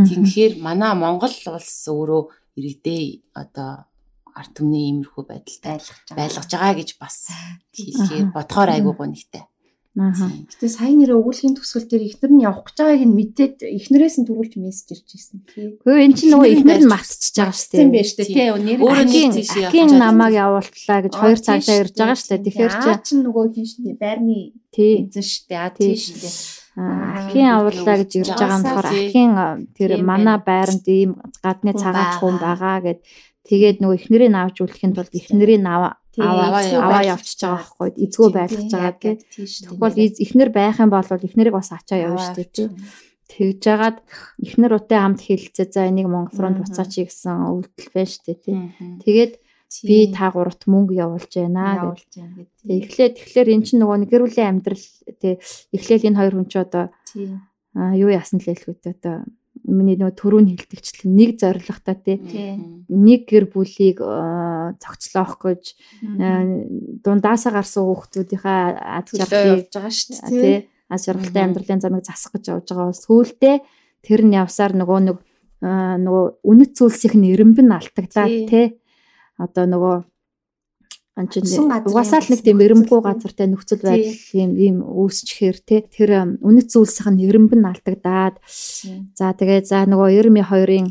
Тэгэхээр 0.04 0.60
манай 0.60 0.92
Монгол 0.92 1.32
улс 1.32 1.88
өөрөө 1.88 2.22
иргэдээ 2.60 3.32
одоо 3.32 3.88
арт 4.34 4.52
түмний 4.56 4.88
иймэрхүү 4.90 5.24
байдалтай 5.28 5.78
байлгаж 6.16 6.50
байгаа 6.50 6.74
гэж 6.80 6.90
бас 7.00 7.16
хэлхээ 7.76 8.32
бодхоор 8.34 8.70
айгүй 8.72 8.94
гонхтой. 8.96 9.44
Аа. 9.92 10.08
Гэтэ 10.48 10.72
сайн 10.72 11.04
нэрээ 11.04 11.20
өгүүлгийн 11.20 11.52
төгсгөл 11.52 11.84
дээр 11.84 12.08
ихнэр 12.08 12.32
нь 12.32 12.44
явах 12.48 12.64
гэж 12.64 12.76
байгааг 12.80 13.04
нь 13.04 13.12
мэдээд 13.12 13.56
ихнэрээс 13.60 14.16
нь 14.24 14.28
төрүүлж 14.28 14.56
мессеж 14.56 14.88
ирж 15.04 15.08
ирсэн. 15.12 15.44
Гэхдээ 15.44 16.04
эн 16.08 16.14
чинь 16.16 16.32
нөгөө 16.32 16.48
ихнэр 16.48 16.80
нь 16.80 16.88
мартчихж 16.88 17.36
байгаа 17.36 17.52
шүү 17.52 17.68
дээ. 17.68 17.80
Тийм 17.84 17.92
байж 17.92 18.10
тээ 18.16 18.28
тий. 18.32 18.48
Өөрөө 18.80 19.04
нэг 19.04 19.24
тийш 19.36 19.52
явах. 19.52 19.72
Хин 19.76 19.90
намайг 20.00 20.32
явуултлаа 20.32 21.00
гэж 21.04 21.12
2 21.12 21.44
цагтаа 21.44 21.76
ирж 21.84 21.92
байгаа 22.00 22.16
шүү 22.16 22.30
дээ. 22.32 22.44
Тэгэхээр 22.48 22.72
чи 23.04 23.14
нөгөө 23.20 23.44
хин 23.52 23.66
шүү 23.68 23.82
дээ. 23.84 24.00
Байрны 24.00 24.36
эзэн 24.72 25.24
шүү 25.28 25.44
дээ. 25.52 25.60
А 25.60 25.70
тий 25.76 25.92
шүү 25.92 26.16
дээ. 26.24 26.34
Ахын 26.72 27.48
авуулаа 27.52 27.96
гэж 28.00 28.10
ирж 28.16 28.32
байгаа 28.32 28.56
юм 28.56 28.64
болохоор 28.64 28.88
ахын 28.88 29.32
тэр 29.76 29.90
манай 30.00 30.40
байранд 30.40 30.86
ийм 30.88 31.20
гадны 31.44 31.76
цагаан 31.76 32.16
хүн 32.16 32.36
байгаа 32.40 32.80
гэд 32.80 33.00
Тэгээд 33.42 33.78
нөгөө 33.82 33.98
эхнэрийг 33.98 34.32
авч 34.38 34.56
үлдэхин 34.62 34.94
тулд 34.94 35.12
эхнэрийг 35.12 35.62
аваа 35.66 35.98
аваа 36.20 37.02
явчихж 37.02 37.40
байгаа 37.42 37.58
байхгүй 37.58 37.88
эзгөө 38.04 38.28
байлгаж 38.36 38.70
байгаа 38.70 38.94
гэх. 39.00 39.18
Тэгвэл 39.32 39.98
эхнэр 40.24 40.50
байх 40.52 40.76
юм 40.78 40.90
бол 40.92 41.02
эхнэрийг 41.02 41.54
бас 41.56 41.72
ачаа 41.72 41.98
явна 42.04 42.20
шүү 42.20 42.46
дээ. 42.52 42.68
Тэгж 43.32 43.58
жагаад 43.64 43.98
эхнэр 44.44 44.72
утаа 44.76 45.08
хамт 45.08 45.24
хэлцээ. 45.24 45.72
За 45.72 45.88
энийг 45.88 46.12
Монгол 46.12 46.36
руу 46.36 46.52
буцаач 46.60 47.00
гэсэн 47.00 47.48
өвдөл 47.48 47.90
байна 47.96 48.12
шүү 48.12 48.24
дээ. 48.28 49.00
Тэгээд 49.00 49.32
би 49.80 50.12
та 50.12 50.28
гуравт 50.28 50.68
мөнгө 50.68 51.00
явуулж 51.00 51.32
байна 51.32 51.96
гэдэг. 51.96 52.44
Эхлээд 52.68 53.14
тэгэхээр 53.16 53.48
эн 53.56 53.62
чинь 53.64 53.80
нөгөө 53.80 54.04
гэр 54.04 54.22
бүлийн 54.28 54.60
амьдрал 54.60 54.86
тий 55.16 55.40
эхлээл 55.72 56.12
энэ 56.12 56.18
хоёр 56.20 56.34
хүн 56.36 56.48
ч 56.52 56.54
одоо 56.60 56.92
юу 57.96 58.10
яасан 58.12 58.36
л 58.36 58.46
хэлэхэд 58.52 59.00
одоо 59.00 59.24
миний 59.62 59.96
нөгөө 60.00 60.16
төрөв 60.16 60.40
нь 60.42 60.52
хилдэгчлэн 60.56 61.12
нэг 61.12 61.30
зоригтой 61.38 61.96
тий. 62.02 62.18
Нэг 62.88 63.28
гэр 63.28 63.46
бүлийг 63.52 64.00
цогцлоох 64.80 65.38
гэж 65.38 65.62
дундаасаа 67.04 67.52
гарсан 67.52 67.84
хүүхдүүдийнхээ 67.86 68.60
ад 68.80 69.06
жаргалыг 69.12 69.68
явж 69.68 69.72
байгаа 69.76 69.92
шүү 69.92 70.12
дээ 70.28 70.40
тий. 70.40 70.58
ад 70.88 71.00
жаргалтай 71.04 71.42
амьдралын 71.44 71.82
замыг 71.84 72.04
засах 72.04 72.32
гэж 72.36 72.44
явж 72.48 72.66
байгаа 72.72 72.96
сүүлдээ 72.96 73.56
тэр 74.02 74.20
нь 74.26 74.36
явсаар 74.36 74.72
нөгөө 74.74 75.00
нэг 75.06 75.18
нөгөө 75.62 76.24
үнэт 76.42 76.72
зүйлсийнх 76.74 77.16
нь 77.22 77.30
эренб 77.30 77.58
нь 77.62 77.70
алтагдлаа 77.70 78.28
тий. 78.50 78.66
Одоо 79.38 79.64
нөгөө 79.70 79.96
угаасаа 81.12 82.24
л 82.24 82.30
нэг 82.32 82.40
тийм 82.40 82.64
эрэмгүй 82.64 83.00
газартай 83.04 83.44
нөхцөл 83.52 83.84
байдал 83.84 84.16
юм 84.32 84.50
ийм 84.56 84.76
үүсчихээр 84.80 85.56
те 85.60 85.84
тэр 85.84 86.40
үнэт 86.40 86.72
зүйлсийн 86.72 87.20
эрэмб 87.20 87.52
нь 87.52 87.68
алдагдаад 87.68 88.40
за 89.12 89.26
тэгээ 89.36 89.60
за 89.68 89.84
нөгөө 89.84 90.08
92-ын 90.32 90.88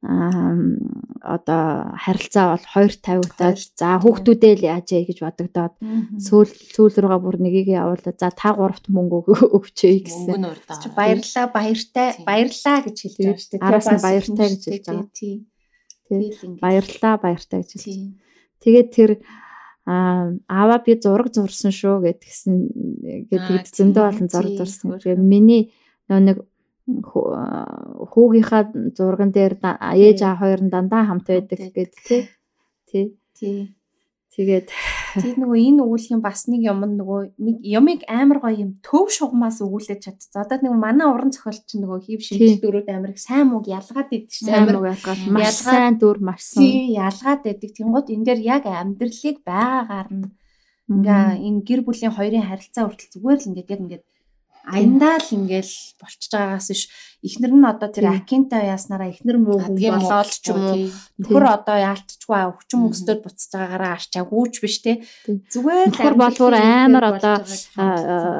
одоо 0.00 1.92
харилцаа 1.92 2.56
бол 2.56 2.66
хоёр 2.72 2.92
тавигдаад 3.04 3.58
за 3.76 4.00
хүүхдүүдээ 4.00 4.54
л 4.56 4.64
яаж 4.72 4.86
яа 4.96 5.04
гэж 5.04 5.18
бодогдоод 5.20 5.74
сүүл 6.16 6.48
сүүл 6.48 6.96
рүүгээ 7.04 7.20
бүр 7.20 7.36
нэгийг 7.36 7.68
явуулаад 7.76 8.16
за 8.16 8.32
та 8.32 8.56
гуравт 8.56 8.88
мөнгө 8.88 9.28
өгчэй 9.60 10.08
гэсэн. 10.08 10.40
Баярлаа 10.96 11.46
баяртай 11.52 12.08
баярлаа 12.24 12.78
гэж 12.80 12.96
хэлж 12.96 13.16
байгаа 13.20 13.38
шүү 13.38 13.52
дээ. 13.52 13.60
Араас 13.60 13.88
нь 13.92 14.00
баяртай 14.00 14.48
гэж 14.48 14.62
хэлж 14.64 14.86
байгаа. 14.88 15.08
Тий. 15.12 15.36
Баярлаа 16.64 17.14
баяртай 17.20 17.60
гэж 17.60 17.70
хэлж. 17.76 17.86
Тэгээд 18.64 18.88
тэр 18.96 19.10
аа 19.90 20.30
аваа 20.46 20.78
би 20.86 20.94
зураг 21.02 21.28
зурсан 21.34 21.74
шүү 21.74 21.96
гэдгсэн 22.06 22.54
гэдэг 23.30 23.66
зөндөө 23.74 24.04
олон 24.10 24.28
зураг 24.30 24.54
зурсан. 24.58 24.88
Тэгээ 25.02 25.18
миний 25.18 25.62
нэг 26.06 26.46
хүүгийнхаа 28.12 28.62
зурган 28.96 29.30
дээр 29.34 29.54
ээж 29.62 30.18
аа 30.22 30.36
хоёр 30.40 30.60
нь 30.62 30.72
дандаа 30.72 31.02
хамт 31.06 31.26
байдаг 31.26 31.58
гэдэг 31.74 32.02
тий. 32.06 32.22
Тий. 32.86 33.06
Тий. 33.34 33.58
Тэгээд 35.14 35.38
нөгөө 35.42 35.58
энэ 35.66 35.82
өгүүлхийн 35.82 36.22
бас 36.22 36.46
нэг 36.46 36.62
юм 36.70 36.86
нөгөө 36.86 37.20
нэг 37.42 37.56
ямыг 37.66 38.00
амар 38.06 38.38
гоё 38.38 38.56
юм 38.62 38.70
төв 38.84 39.10
шугамаас 39.10 39.58
өгүүлээд 39.64 40.04
чадчихсан. 40.06 40.46
Одоо 40.46 40.58
нэг 40.62 40.74
манай 40.78 41.06
уран 41.10 41.34
зохиолч 41.34 41.66
нөгөө 41.74 41.98
хийв 42.06 42.20
шинжил 42.22 42.62
дөрүүд 42.62 42.88
амар 42.94 43.14
их 43.14 43.20
сайн 43.22 43.50
мөг 43.50 43.66
ялгаад 43.66 44.10
идэг 44.14 44.30
чинь 44.30 44.54
амар 44.54 44.78
үг 44.78 44.86
ялгаад 44.94 45.20
маш 45.34 45.56
сайн 45.66 45.98
дүр 45.98 46.18
маш 46.22 46.42
сайн. 46.46 46.94
Ялгаад 46.94 47.42
идэг. 47.42 47.70
Тэнгууд 47.74 48.06
энэ 48.12 48.26
дээр 48.26 48.40
яг 48.40 48.62
амьдралыг 48.70 49.36
байгаагаар 49.42 50.08
нь 50.14 50.30
ингээ 50.90 51.22
энэ 51.46 51.60
гэр 51.66 51.80
бүлийн 51.86 52.14
хоёрын 52.14 52.46
харилцаа 52.46 52.90
хүртэл 52.90 53.14
зүгээр 53.14 53.38
л 53.38 53.48
ингээд 53.50 53.70
яг 53.70 53.80
ингээд 53.82 54.04
аяндаа 54.70 55.18
л 55.18 55.34
ингээл 55.34 55.74
болчихж 56.00 56.32
байгаагаас 56.32 56.68
биш. 56.70 56.82
Эхнэр 57.20 57.52
нь 57.52 57.68
одоо 57.68 57.88
тэр 57.92 58.06
акинта 58.08 58.64
яаснараа 58.64 59.12
эхнэр 59.12 59.36
муу 59.36 59.60
хүн 59.60 59.76
болоод 59.76 60.32
ч 60.32 60.48
юм 60.48 60.60
уу 60.64 60.88
нөхөр 61.20 61.44
одоо 61.44 61.76
яалтчгүй 61.76 62.40
өвчин 62.48 62.88
өстөд 62.88 63.20
буцаж 63.20 63.50
байгаагаараа 63.52 63.92
арчаагүй 64.00 64.44
ч 64.48 64.56
биш 64.64 64.76
те 64.80 64.92
зүгээр 65.28 65.92
нөхөр 65.92 66.16
болвол 66.16 66.56
амар 66.56 67.04
одоо 67.12 67.36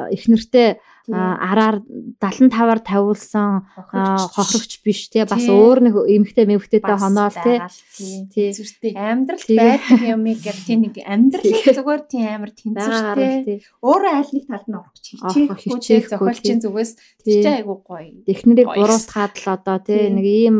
эхнэртэй 0.09 0.81
араар 1.09 1.81
75-аар 2.21 2.79
тавиулсан 2.85 3.65
хохрогч 3.73 4.81
биш 4.85 5.09
тий 5.09 5.25
бас 5.25 5.41
Тий. 5.41 5.49
өөр 5.49 5.77
нэг 5.89 5.95
эмхтэй 5.97 6.45
мэмхтэйтэй 6.45 6.93
Бас 6.93 7.01
хоноол 7.01 7.33
тий 7.41 7.57
л, 7.57 8.29
тий. 8.29 8.49
тий. 8.53 8.93
Амьдрал 8.93 9.41
байдаг 9.41 9.99
юмыг 10.05 10.39
яг 10.45 10.57
тийм 10.67 10.85
нэг 10.85 10.95
амьдрал 11.01 11.41
зүгээр 11.73 12.01
тийм 12.05 12.25
амар 12.29 12.51
тэнцвэртэй. 12.53 13.33
тий 13.45 13.57
Өөрөө 13.81 14.11
аль 14.13 14.31
нэг 14.35 14.45
талд 14.45 14.67
нь 14.69 14.77
орох 14.77 14.93
хичээх 15.01 15.57
хичээхгүй, 15.57 16.09
зохиолчийн 16.11 16.59
тий. 16.61 16.65
зүгээс 16.69 16.91
тий 17.25 17.41
айгуу 17.49 17.81
гоё. 17.81 18.13
Эхнэрийг 18.29 18.69
буруутгаад 18.69 19.33
л 19.41 19.47
одоо 19.49 19.77
тий 19.81 19.97
Тий. 20.05 20.13
нэг 20.13 20.25
ийм 20.25 20.57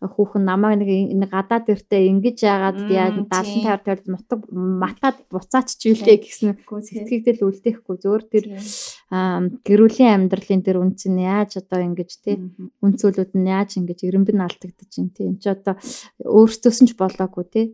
хүүхэн 0.00 0.44
намайг 0.46 0.80
нэг 0.86 1.30
гадаад 1.30 1.66
иртээ 1.66 2.08
ингэж 2.14 2.38
яагаад 2.46 2.78
тий. 2.86 2.98
70 2.98 3.26
50 3.26 3.84
тавьд 3.84 4.06
мутаг 4.06 4.40
матад 4.54 5.16
буцаач 5.30 5.74
ч 5.76 5.90
үлээ 5.92 6.18
гэсэн 6.22 6.54
Тий. 6.56 7.02
сэтгэгдэл 7.04 7.42
үлдээхгүй 7.46 7.96
зөөр 8.00 8.22
тэр 8.30 8.44
гэрүүлийн 9.10 10.30
амьдралын 10.30 10.62
тэр 10.62 10.78
үнц 10.78 11.10
нь 11.10 11.26
яаж 11.26 11.58
одоо 11.58 11.82
ингэж 11.82 12.10
тий 12.22 12.38
үнцүүлүүд 12.78 13.34
нь 13.34 13.50
яаж 13.50 13.74
ингэж 13.82 14.06
эренбэн 14.06 14.46
алдагдаж 14.46 14.86
байна 14.86 15.14
тий 15.14 15.26
энэ 15.26 15.42
ч 15.42 15.46
одоо 15.50 15.74
өөрсдөөс 16.22 16.78
нь 16.82 16.88
ч 16.88 16.94
болоогүй 16.94 17.46
тий. 17.50 17.66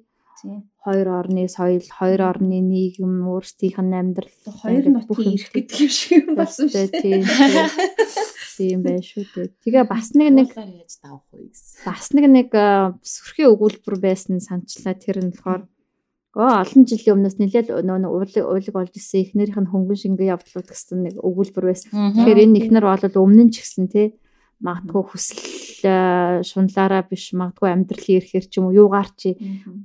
Хоёр 0.84 1.08
орны 1.12 1.48
соёл 1.48 1.84
хоёр 1.84 2.20
орны 2.24 2.60
нийгэм 2.60 3.28
өөрсдийнх 3.28 3.80
нь 3.84 3.96
амьдрал 3.96 4.36
Хоёр 4.64 4.84
нутгийн 4.92 5.36
ирэх 5.36 5.52
гэдэг 5.52 5.76
юм 5.80 5.92
шиг 5.92 6.12
юм 6.24 6.32
болсон 6.36 6.68
шүү 6.72 6.88
дээ. 6.88 7.02
тий 7.04 7.16
тийм 8.56 8.80
байх 8.80 9.04
шүү 9.04 9.24
дээ. 9.36 9.52
Тэгээ 9.60 9.84
бас 9.84 10.16
нэг 10.16 10.32
нэг 10.32 10.48
яаж 10.56 10.92
давах 11.04 11.24
вэ 11.32 11.52
гэсэн. 11.52 11.84
бас 11.84 12.04
нэг 12.16 12.24
нэг 12.32 12.48
а, 12.56 12.96
сүрхийн 13.04 13.52
өгүүлбэр 13.52 13.96
байсан 14.00 14.40
санчлаа. 14.40 14.96
Тэр 14.96 15.20
нь 15.20 15.32
болохоор 15.36 15.68
оо 16.36 16.60
олон 16.60 16.84
жилийн 16.84 17.16
өмнөөс 17.16 17.36
нэлээд 17.40 17.68
нөө 17.72 18.12
уулыг 18.12 18.44
уулыг 18.44 18.76
олж 18.76 18.94
исэн 19.00 19.24
эхнэрийнх 19.24 19.60
нь 19.64 19.70
хөнгөн 19.72 20.00
шингээ 20.04 20.32
явдлууд 20.36 20.68
гэсэн 20.68 20.98
нэг 21.08 21.14
өгүүлбэр 21.24 21.64
байсан. 21.64 22.12
Тэгэхээр 22.12 22.44
энэ 22.44 22.58
ихнэр 22.60 22.84
бол 22.84 23.24
өмнө 23.24 23.48
нь 23.48 23.52
ч 23.56 23.64
гэсэн 23.64 23.88
тий 23.88 24.06
магадгүй 24.60 25.02
хүсэл 25.08 25.40
а, 25.88 26.40
шунлаараа 26.44 27.08
биш 27.08 27.32
магадгүй 27.32 27.68
амьдралын 27.72 28.16
ирэхээр 28.20 28.46
ч 28.48 28.52
юм 28.60 28.68
уу 28.68 28.76
юугаар 28.84 29.10
чи 29.16 29.36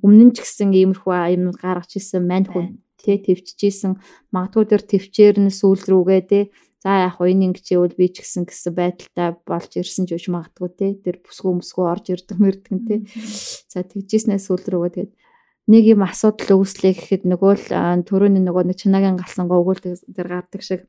өмнө 0.03 0.31
нь 0.31 0.33
ч 0.35 0.43
гэсэн 0.43 0.75
иймэрхүү 0.75 1.11
юм 1.35 1.55
гаргаж 1.55 1.91
исэн 1.99 2.23
мань 2.27 2.47
хүн 2.47 2.83
тий 2.99 3.19
төвчжсэн 3.19 3.99
магадгүй 4.31 4.65
тэр 4.67 4.83
төвчээр 4.87 5.35
нь 5.43 5.51
сүүл 5.51 5.83
рүүгээ 5.91 6.21
тий 6.27 6.43
за 6.81 7.05
яг 7.05 7.19
хоо 7.19 7.27
энэ 7.27 7.51
ингэж 7.51 7.67
ивэл 7.75 7.99
би 7.99 8.07
ч 8.09 8.23
гэсэн 8.23 8.47
гэсэн 8.47 8.73
байдалтай 8.73 9.29
болж 9.43 9.71
ирсэн 9.75 10.07
ч 10.07 10.15
үуч 10.15 10.25
магадгүй 10.31 10.69
тий 10.79 10.91
тэр 11.03 11.15
бүсгүй 11.19 11.53
мөсгүй 11.59 11.85
орж 11.85 12.05
ирдэг 12.15 12.37
мэрдэг 12.41 12.79
тий 12.87 12.99
за 13.67 13.83
тэгжснээс 13.85 14.47
сүүл 14.49 14.65
рүүгээ 14.65 14.93
тэгээд 14.95 15.11
нэг 15.71 15.83
юм 15.95 16.03
асуудал 16.03 16.59
үүслээ 16.59 16.93
гэхэд 16.99 17.23
нөгөө 17.31 17.53
л 17.55 17.67
а, 17.71 17.95
түрүүний 18.03 18.43
нөгөө 18.43 18.67
нэг 18.67 18.77
чинагийн 18.77 19.15
галсан 19.15 19.47
гогуул 19.47 19.79
тэр 19.79 20.27
гардаг 20.27 20.61
шиг. 20.61 20.83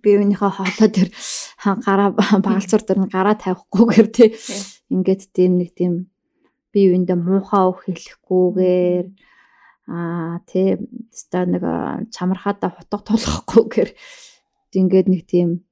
Би 0.00 0.16
өөнийхөө 0.16 0.50
хоолой 0.56 0.90
тэр 0.90 1.08
гараа 1.86 2.16
багалцуур 2.16 2.82
дээр 2.82 3.00
гараа 3.12 3.36
тавихгүйгээр 3.36 4.08
тий. 4.08 4.30
Ингээд 4.88 5.22
тийм 5.36 5.60
нэг 5.60 5.76
тийм 5.76 6.08
би 6.72 6.88
үндэ 6.88 7.14
муухай 7.20 7.68
үг 7.68 7.78
хэлэхгүйгээр 7.84 9.06
аа 9.92 10.40
тий 10.48 10.80
ста 11.12 11.44
нэг 11.44 11.62
чамархаада 12.08 12.72
хутга 12.72 12.98
тулахгүйгээр 13.12 13.90
ингээд 14.72 15.06
нэг 15.12 15.22
тийм 15.28 15.68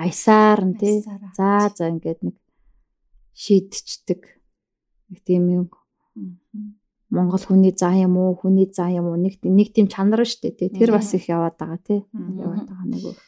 аясаар 0.00 0.64
нь 0.64 0.78
тий. 0.80 1.04
За 1.36 1.68
за 1.68 1.92
ингээд 1.92 2.24
нэг 2.24 2.36
шийдчихдэг 3.36 4.40
нэг 5.12 5.20
тийм 5.22 5.44
юм 5.52 5.64
Монгол 7.08 7.40
хүний 7.40 7.72
заа 7.72 7.96
юм 7.96 8.20
уу 8.20 8.36
хүний 8.36 8.68
заа 8.68 8.92
юм 8.92 9.08
уу? 9.08 9.16
Нэг 9.16 9.40
нэг 9.40 9.72
тийм 9.72 9.88
чанар 9.88 10.28
штэ 10.28 10.52
тий. 10.52 10.68
Тэр 10.68 10.92
бас 10.92 11.12
их 11.16 11.28
яваад 11.28 11.56
байгаа 11.56 11.80
тий. 11.80 12.04
Яваад 12.12 12.68
байгаа 12.68 12.88
нэг 12.88 13.02
үг 13.08 13.18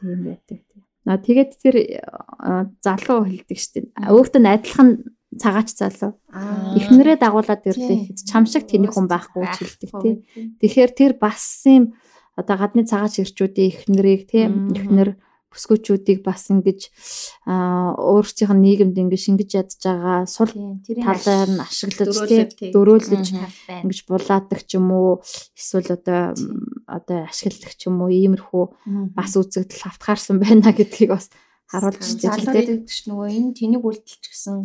тийм 0.00 0.24
байдаг 0.24 0.60
тий. 0.64 0.82
На 1.04 1.16
тэгээд 1.16 1.52
тэр 1.60 1.76
залуу 2.84 3.24
хэлдэг 3.24 3.58
штэ. 3.58 3.78
Өөртөө 3.96 4.40
нь 4.40 4.50
адилхан 4.50 4.88
цагаач 5.36 5.68
залуу. 5.76 6.18
Эхнэрээ 6.76 7.16
дагуулад 7.20 7.64
ирлээ 7.64 8.10
гэхэд 8.10 8.18
чам 8.26 8.44
шиг 8.44 8.66
тэний 8.66 8.90
хүн 8.90 9.06
байхгүй 9.08 9.46
ч 9.54 9.56
хэлдэг 9.62 9.90
тий. 10.02 10.14
Тэгэхээр 10.60 10.90
тэр 10.96 11.12
бас 11.20 11.64
юм 11.64 11.94
одоо 12.36 12.56
гадны 12.58 12.84
цагаач 12.84 13.22
ирчүүдийн 13.22 13.70
эхнэрийг 13.70 14.22
тий. 14.28 14.44
Эхнэр 14.48 15.16
бүсгүүчүүдийг 15.50 16.22
бас 16.22 16.46
ингэж 16.54 16.80
аа 17.50 17.98
өөрсдийнх 17.98 18.54
нь 18.54 18.64
нийгэмд 18.64 18.96
ингэж 19.02 19.20
шингэж 19.26 19.50
ядж 19.58 19.72
байгаа 19.82 20.26
сул 20.30 20.50
талаар 20.86 21.50
нь 21.50 21.60
ашиглаж 21.60 22.14
байна. 22.14 23.50
ингэж 23.82 24.00
булаадаг 24.06 24.60
ч 24.62 24.78
юм 24.78 24.88
уу 24.94 25.20
эсвэл 25.58 25.90
одоо 25.98 26.38
одоо 26.86 27.18
ашигладаг 27.26 27.74
ч 27.74 27.90
юм 27.90 27.98
уу 28.02 28.10
иймэрхүү 28.14 28.64
бас 29.18 29.32
үзэгдэл 29.34 29.90
автгаарсан 29.90 30.38
байна 30.38 30.70
гэдгийг 30.70 31.10
бас 31.10 31.34
харуулж 31.70 32.02
залуу 32.02 32.50
дээ 32.50 32.66
тий. 32.66 32.78
гэдэг 32.78 32.90
чинь 32.90 33.08
нөгөө 33.10 33.28
энэ 33.30 33.50
тэнийг 33.58 33.82
үйлдэлч 33.86 34.24
гэсэн 34.26 34.56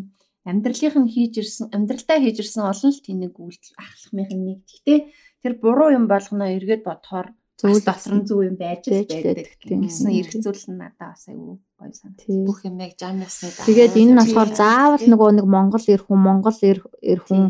амьдралынх 0.50 0.98
нь 1.02 1.12
хийж 1.14 1.34
ирсэн 1.42 1.66
амьдралдаа 1.74 2.18
хийж 2.22 2.38
ирсэн 2.42 2.64
олон 2.66 2.92
л 2.94 3.06
тэнийг 3.06 3.34
үйлдэл 3.38 3.78
ахлахмынх 3.82 4.32
нь 4.34 4.46
нэг. 4.46 4.60
Гэхдээ 4.70 5.00
тэр 5.42 5.54
буруу 5.62 5.90
юм 5.94 6.06
болгоно 6.10 6.46
эргээд 6.58 6.86
бодохоор 6.86 7.34
зөв 7.56 7.80
дотор 7.88 8.14
нь 8.20 8.26
зөв 8.28 8.40
юм 8.44 8.56
байж 8.60 8.84
байдаг 8.92 9.48
гэсэн 9.64 10.12
зүйл 10.44 10.64
нь 10.72 10.78
надад 10.80 11.16
бас 11.16 11.24
аюу 11.32 11.56
гоё 11.80 11.92
санагдав. 11.96 12.20
Тий. 12.26 12.44
бүх 12.48 12.60
юм 12.68 12.76
яг 12.84 12.94
жам 13.00 13.20
ясны 13.24 13.48
даа. 13.52 13.66
Тэгээд 13.68 13.94
энэ 13.96 14.12
нь 14.12 14.20
болохоор 14.20 14.50
заавал 14.56 15.04
нөгөө 15.08 15.30
нэг 15.40 15.46
Монгол 15.56 15.86
эр 15.88 16.02
хүн 16.04 16.20
Монгол 16.28 16.58
эр 16.62 17.20
хүн 17.24 17.44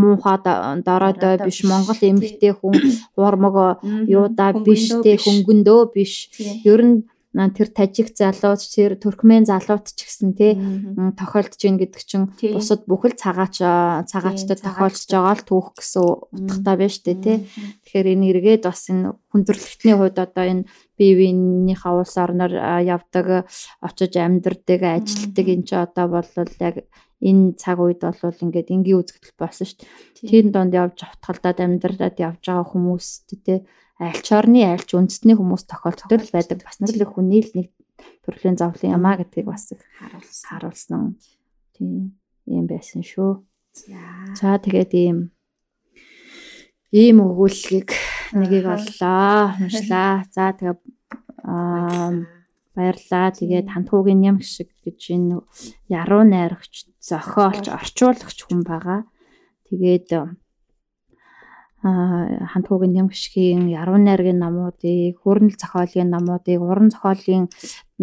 муухай 0.00 0.38
да- 0.44 0.74
доройдой 0.82 1.36
Доройдой 1.38 1.46
биш. 1.46 1.58
Монгол 1.64 2.00
эмэгтэй 2.10 2.52
хүн 2.58 2.74
уурмаг 3.18 3.56
юуда 4.06 4.46
Хөнгөндөө 4.50 4.64
биш 4.66 4.84
биш. 5.04 5.22
хөнгөндөө 5.24 5.80
биш 5.94 6.12
ер 6.66 6.80
нь 6.88 6.96
тэр 7.30 7.68
тажик 7.70 8.10
залууч 8.10 8.62
тэр 8.74 8.98
туркмен 8.98 9.46
залууд 9.46 9.86
ч 9.86 10.02
гэсэн 10.02 10.34
те 10.34 10.58
тохиолдож 11.14 11.62
гин 11.62 11.78
гэдэг 11.78 12.02
чинь 12.02 12.26
бусад 12.26 12.90
бүхэл 12.90 13.14
цагаач 13.14 13.62
аа, 13.62 14.02
цагаачтай 14.02 14.58
тохиолдож 14.58 15.06
байгаа 15.06 15.38
л 15.38 15.46
түүх 15.46 15.66
гэсэн 15.78 16.02
утгатай 16.34 16.74
байна 16.74 16.90
штэ 16.90 17.14
те. 17.22 17.32
Тэгэхээр 17.86 18.08
энэ 18.18 18.26
эргээд 18.34 18.62
бас 18.66 18.82
энэ 18.90 19.14
хүндрэлтний 19.30 19.94
хувьд 19.94 20.18
одоо 20.18 20.44
энэ 20.44 20.66
бие 20.98 21.14
биенийхээ 21.14 21.94
улс 21.94 22.14
орноор 22.18 22.52
явдаг 22.82 23.46
очиж 23.78 24.12
амьдардаг 24.18 24.80
ажилтдаг 24.82 25.46
энэ 25.46 25.66
ч 25.66 25.70
одоо 25.78 26.06
бол 26.10 26.30
яг 26.34 26.76
энэ 27.22 27.54
цаг 27.54 27.78
үед 27.78 28.02
бол 28.02 28.42
ингээд 28.42 28.74
энгийн 28.74 28.98
үзэгдэл 28.98 29.38
болсон 29.38 29.70
дээ. 29.70 30.26
Тэр 30.26 30.44
донд 30.50 30.72
явж 30.74 30.98
автгалдаад 31.04 31.58
амьдраад 31.62 32.16
явж 32.18 32.42
байгаа 32.42 32.66
хүмүүст 32.66 33.28
те 33.44 33.62
альч 34.00 34.32
орны 34.32 34.64
альч 34.64 34.96
үндэсний 34.96 35.36
хүмүүс 35.36 35.68
тохиолддог 35.68 36.24
байдаг. 36.32 36.64
Бас 36.64 36.80
нэг 36.80 36.96
хүний 37.04 37.44
л 37.44 37.52
нэг 37.52 37.68
төрлийн 38.24 38.56
зовлон 38.56 38.96
ямаа 38.96 39.20
гэдгийг 39.20 39.52
бас 39.52 39.68
харуулсан. 40.48 41.20
Тийм 41.76 42.16
юм 42.48 42.64
байсан 42.64 43.04
шүү. 43.04 43.44
За. 44.40 44.56
Тэгээд 44.56 44.92
ийм 44.96 45.18
ийм 46.90 47.20
өгүүлгийг 47.20 47.92
нэгийг 48.32 48.66
оллоо. 48.66 49.54
Уншлаа. 49.60 50.24
За 50.32 50.56
тэгээ 50.56 50.80
аа 51.44 52.24
баярлаа. 52.74 53.30
Тэгээд 53.36 53.68
хантхуугийн 53.68 54.20
ням 54.24 54.36
шиг 54.40 54.72
гэж 54.80 55.12
энэ 55.12 55.44
яруу 55.92 56.24
найрагч, 56.24 56.88
зохиолч, 57.04 57.68
орчуулагч 57.68 58.38
хүн 58.48 58.64
байгаа. 58.64 59.04
Тэгээд 59.68 60.08
хантхуугийн 61.82 62.92
ням 62.92 63.08
гიშгийн 63.08 63.72
яруу 63.72 63.96
найргийн 63.96 64.40
намуудыг, 64.40 65.16
хөрнөл 65.24 65.56
зохиолын 65.56 66.12
намуудыг, 66.12 66.60
уран 66.60 66.92
зохиолын 66.92 67.48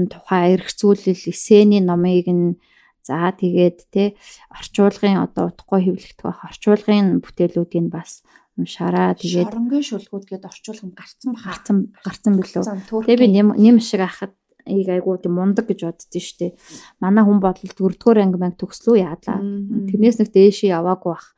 тухай 0.10 0.58
эрх 0.58 0.74
зүйлэл 0.74 1.30
эсэний 1.30 1.82
номыг 1.82 2.26
нь 2.26 2.58
за 3.06 3.32
тэгээд 3.32 3.78
те 3.94 4.04
орчуулгын 4.52 5.24
одоо 5.24 5.54
утгагүй 5.54 5.94
хэвлэгдэх 5.94 6.26
байх 6.26 6.42
орчуулгын 6.50 7.22
бүтээлүүдийг 7.24 7.88
бас 7.94 8.26
уншаараа 8.58 9.14
тэгээд 9.16 9.54
шоронгийн 9.54 9.86
шүлгүүд 9.86 10.26
гээд 10.28 10.44
орчуулганд 10.50 10.96
гарцсан 10.98 11.32
гарцсан 11.38 11.78
гарцсан 12.04 12.34
билүү. 12.36 12.64
Тэгээ 13.06 13.22
би 13.22 13.28
нэм 13.30 13.48
нэм 13.56 13.78
шиг 13.80 14.02
ахад 14.02 14.34
ийг 14.68 14.90
айгуу 14.90 15.22
тийм 15.22 15.38
мундаг 15.38 15.70
гэж 15.70 15.86
боддөө 15.86 16.22
штэ. 16.26 16.58
Манай 17.00 17.24
хүн 17.24 17.40
бодол 17.40 17.72
дөрөвдүгээр 17.72 18.24
анги 18.26 18.42
банк 18.42 18.58
төгслөө 18.60 18.96
яадлаа. 19.00 19.40
Тэрнээс 19.88 20.18
нэг 20.20 20.30
дээшээ 20.34 20.76
яваагүй 20.76 21.12
бах. 21.14 21.37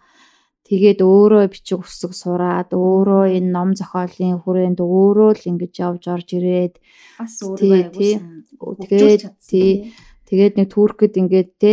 Тэгээд 0.69 1.01
өөрөө 1.01 1.49
бичиг 1.49 1.81
үсэг 1.81 2.13
сураад 2.13 2.69
өөрөө 2.77 3.33
энэ 3.41 3.49
ном 3.49 3.73
зохиолын 3.73 4.37
хүрээнд 4.45 4.77
өөрөө 4.77 5.31
л 5.33 5.49
ингэж 5.49 5.73
явж 5.81 6.03
орж 6.13 6.29
ирээд 6.37 6.77
бас 7.17 7.41
өөрөө 7.41 7.89
тэгээд 8.85 9.21
тэгээд 10.29 10.53
нэг 10.61 10.67
туркэд 10.69 11.17
ингээд 11.17 11.49
те 11.57 11.71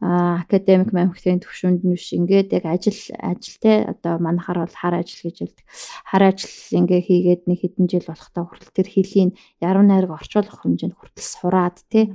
академик 0.00 0.96
мамхтын 0.96 1.44
төвшөнд 1.44 1.84
нь 1.84 1.92
биш 1.92 2.16
ингээд 2.16 2.56
яг 2.56 2.64
ажил 2.64 2.96
ажилтай 3.20 3.84
одоо 3.84 4.16
манахаар 4.16 4.64
бол 4.64 4.76
хар 4.80 4.96
ажил 4.96 5.28
гэж 5.28 5.36
хэлдэг. 5.44 5.66
Хар 6.08 6.22
ажил 6.32 6.56
ингээ 6.72 7.00
хийгээд 7.04 7.42
нэг 7.52 7.58
хэдэн 7.60 7.84
жил 7.84 8.08
болохтой 8.08 8.44
хүртэл 8.48 8.76
тэр 8.80 8.88
хилийн 8.88 9.30
яруу 9.60 9.84
найраг 9.84 10.16
орчуулах 10.16 10.64
хэмжээнд 10.64 10.96
хүртэл 10.96 11.28
сураад 11.36 11.84
те 11.92 12.08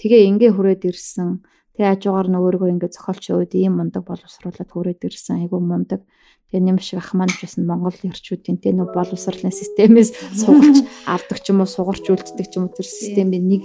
тэгээ 0.00 0.24
ингээ 0.32 0.50
хүрээд 0.56 0.88
ирсэн. 0.88 1.44
Тэгээ 1.78 1.94
хажуугаар 1.94 2.28
нь 2.28 2.38
өөрийгөө 2.42 2.70
ингээд 2.74 2.96
зохиолч 2.98 3.24
өөд 3.30 3.52
ийм 3.54 3.78
мундаг 3.78 4.02
боловсруулаад 4.02 4.66
хүрээд 4.66 5.06
ирсэн. 5.06 5.46
Айгу 5.46 5.62
мундаг. 5.62 6.02
Тэгээ 6.50 6.66
нэм 6.66 6.82
шиг 6.82 6.98
ах 6.98 7.14
маань 7.14 7.30
бас 7.38 7.54
Монгол 7.54 7.94
эрчүүдийн 7.94 8.58
тэ 8.58 8.74
нөө 8.74 8.90
боловсролын 8.90 9.54
системээс 9.54 10.10
сугарч 10.42 10.82
авдаг 11.14 11.38
ч 11.38 11.54
юм 11.54 11.62
уу 11.62 11.70
сугарч 11.70 12.10
үлддэг 12.10 12.46
ч 12.50 12.58
юм 12.58 12.66
уу 12.66 12.74
тэр 12.74 12.88
системийн 12.88 13.46
нэг 13.46 13.62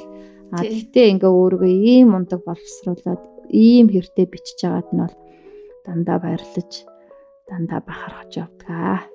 А 0.53 0.61
тэгтээ 0.61 1.17
ингээ 1.17 1.33
өөрийгөө 1.33 1.71
ийм 1.73 2.13
мундаг 2.13 2.45
боловсруулад 2.45 3.21
ийм 3.49 3.89
хэртэй 3.89 4.29
бичиж 4.29 4.61
байгаад 4.61 4.89
нь 4.93 5.01
бол 5.01 5.15
дандаа 5.81 6.17
баярлаж 6.21 6.71
дандаа 7.49 7.81
бахархаж 7.81 8.31
явдаг. 8.37 9.09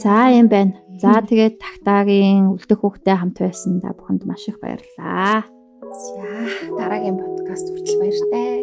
За 0.00 0.32
юм 0.32 0.48
байна. 0.48 0.80
За 0.96 1.20
тэгээд 1.20 1.60
тагтаагийн 1.60 2.56
үлдэх 2.56 2.80
хүүхдэд 2.80 3.20
хамт 3.20 3.36
байсан 3.44 3.84
да 3.84 3.92
бүхэнд 3.92 4.24
маш 4.24 4.48
их 4.48 4.56
баярлалаа. 4.56 5.57
За 5.88 6.76
дараагийн 6.76 7.16
подкаст 7.16 7.66
хүртэл 7.72 7.96
баяртай. 8.00 8.60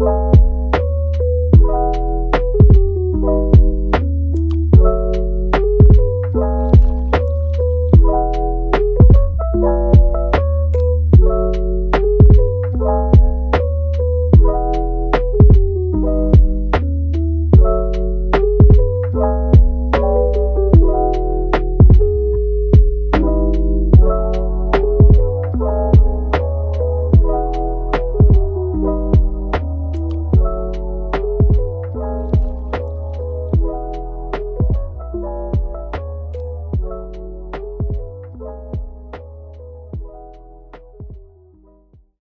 thank 0.00 0.34
you 0.34 0.39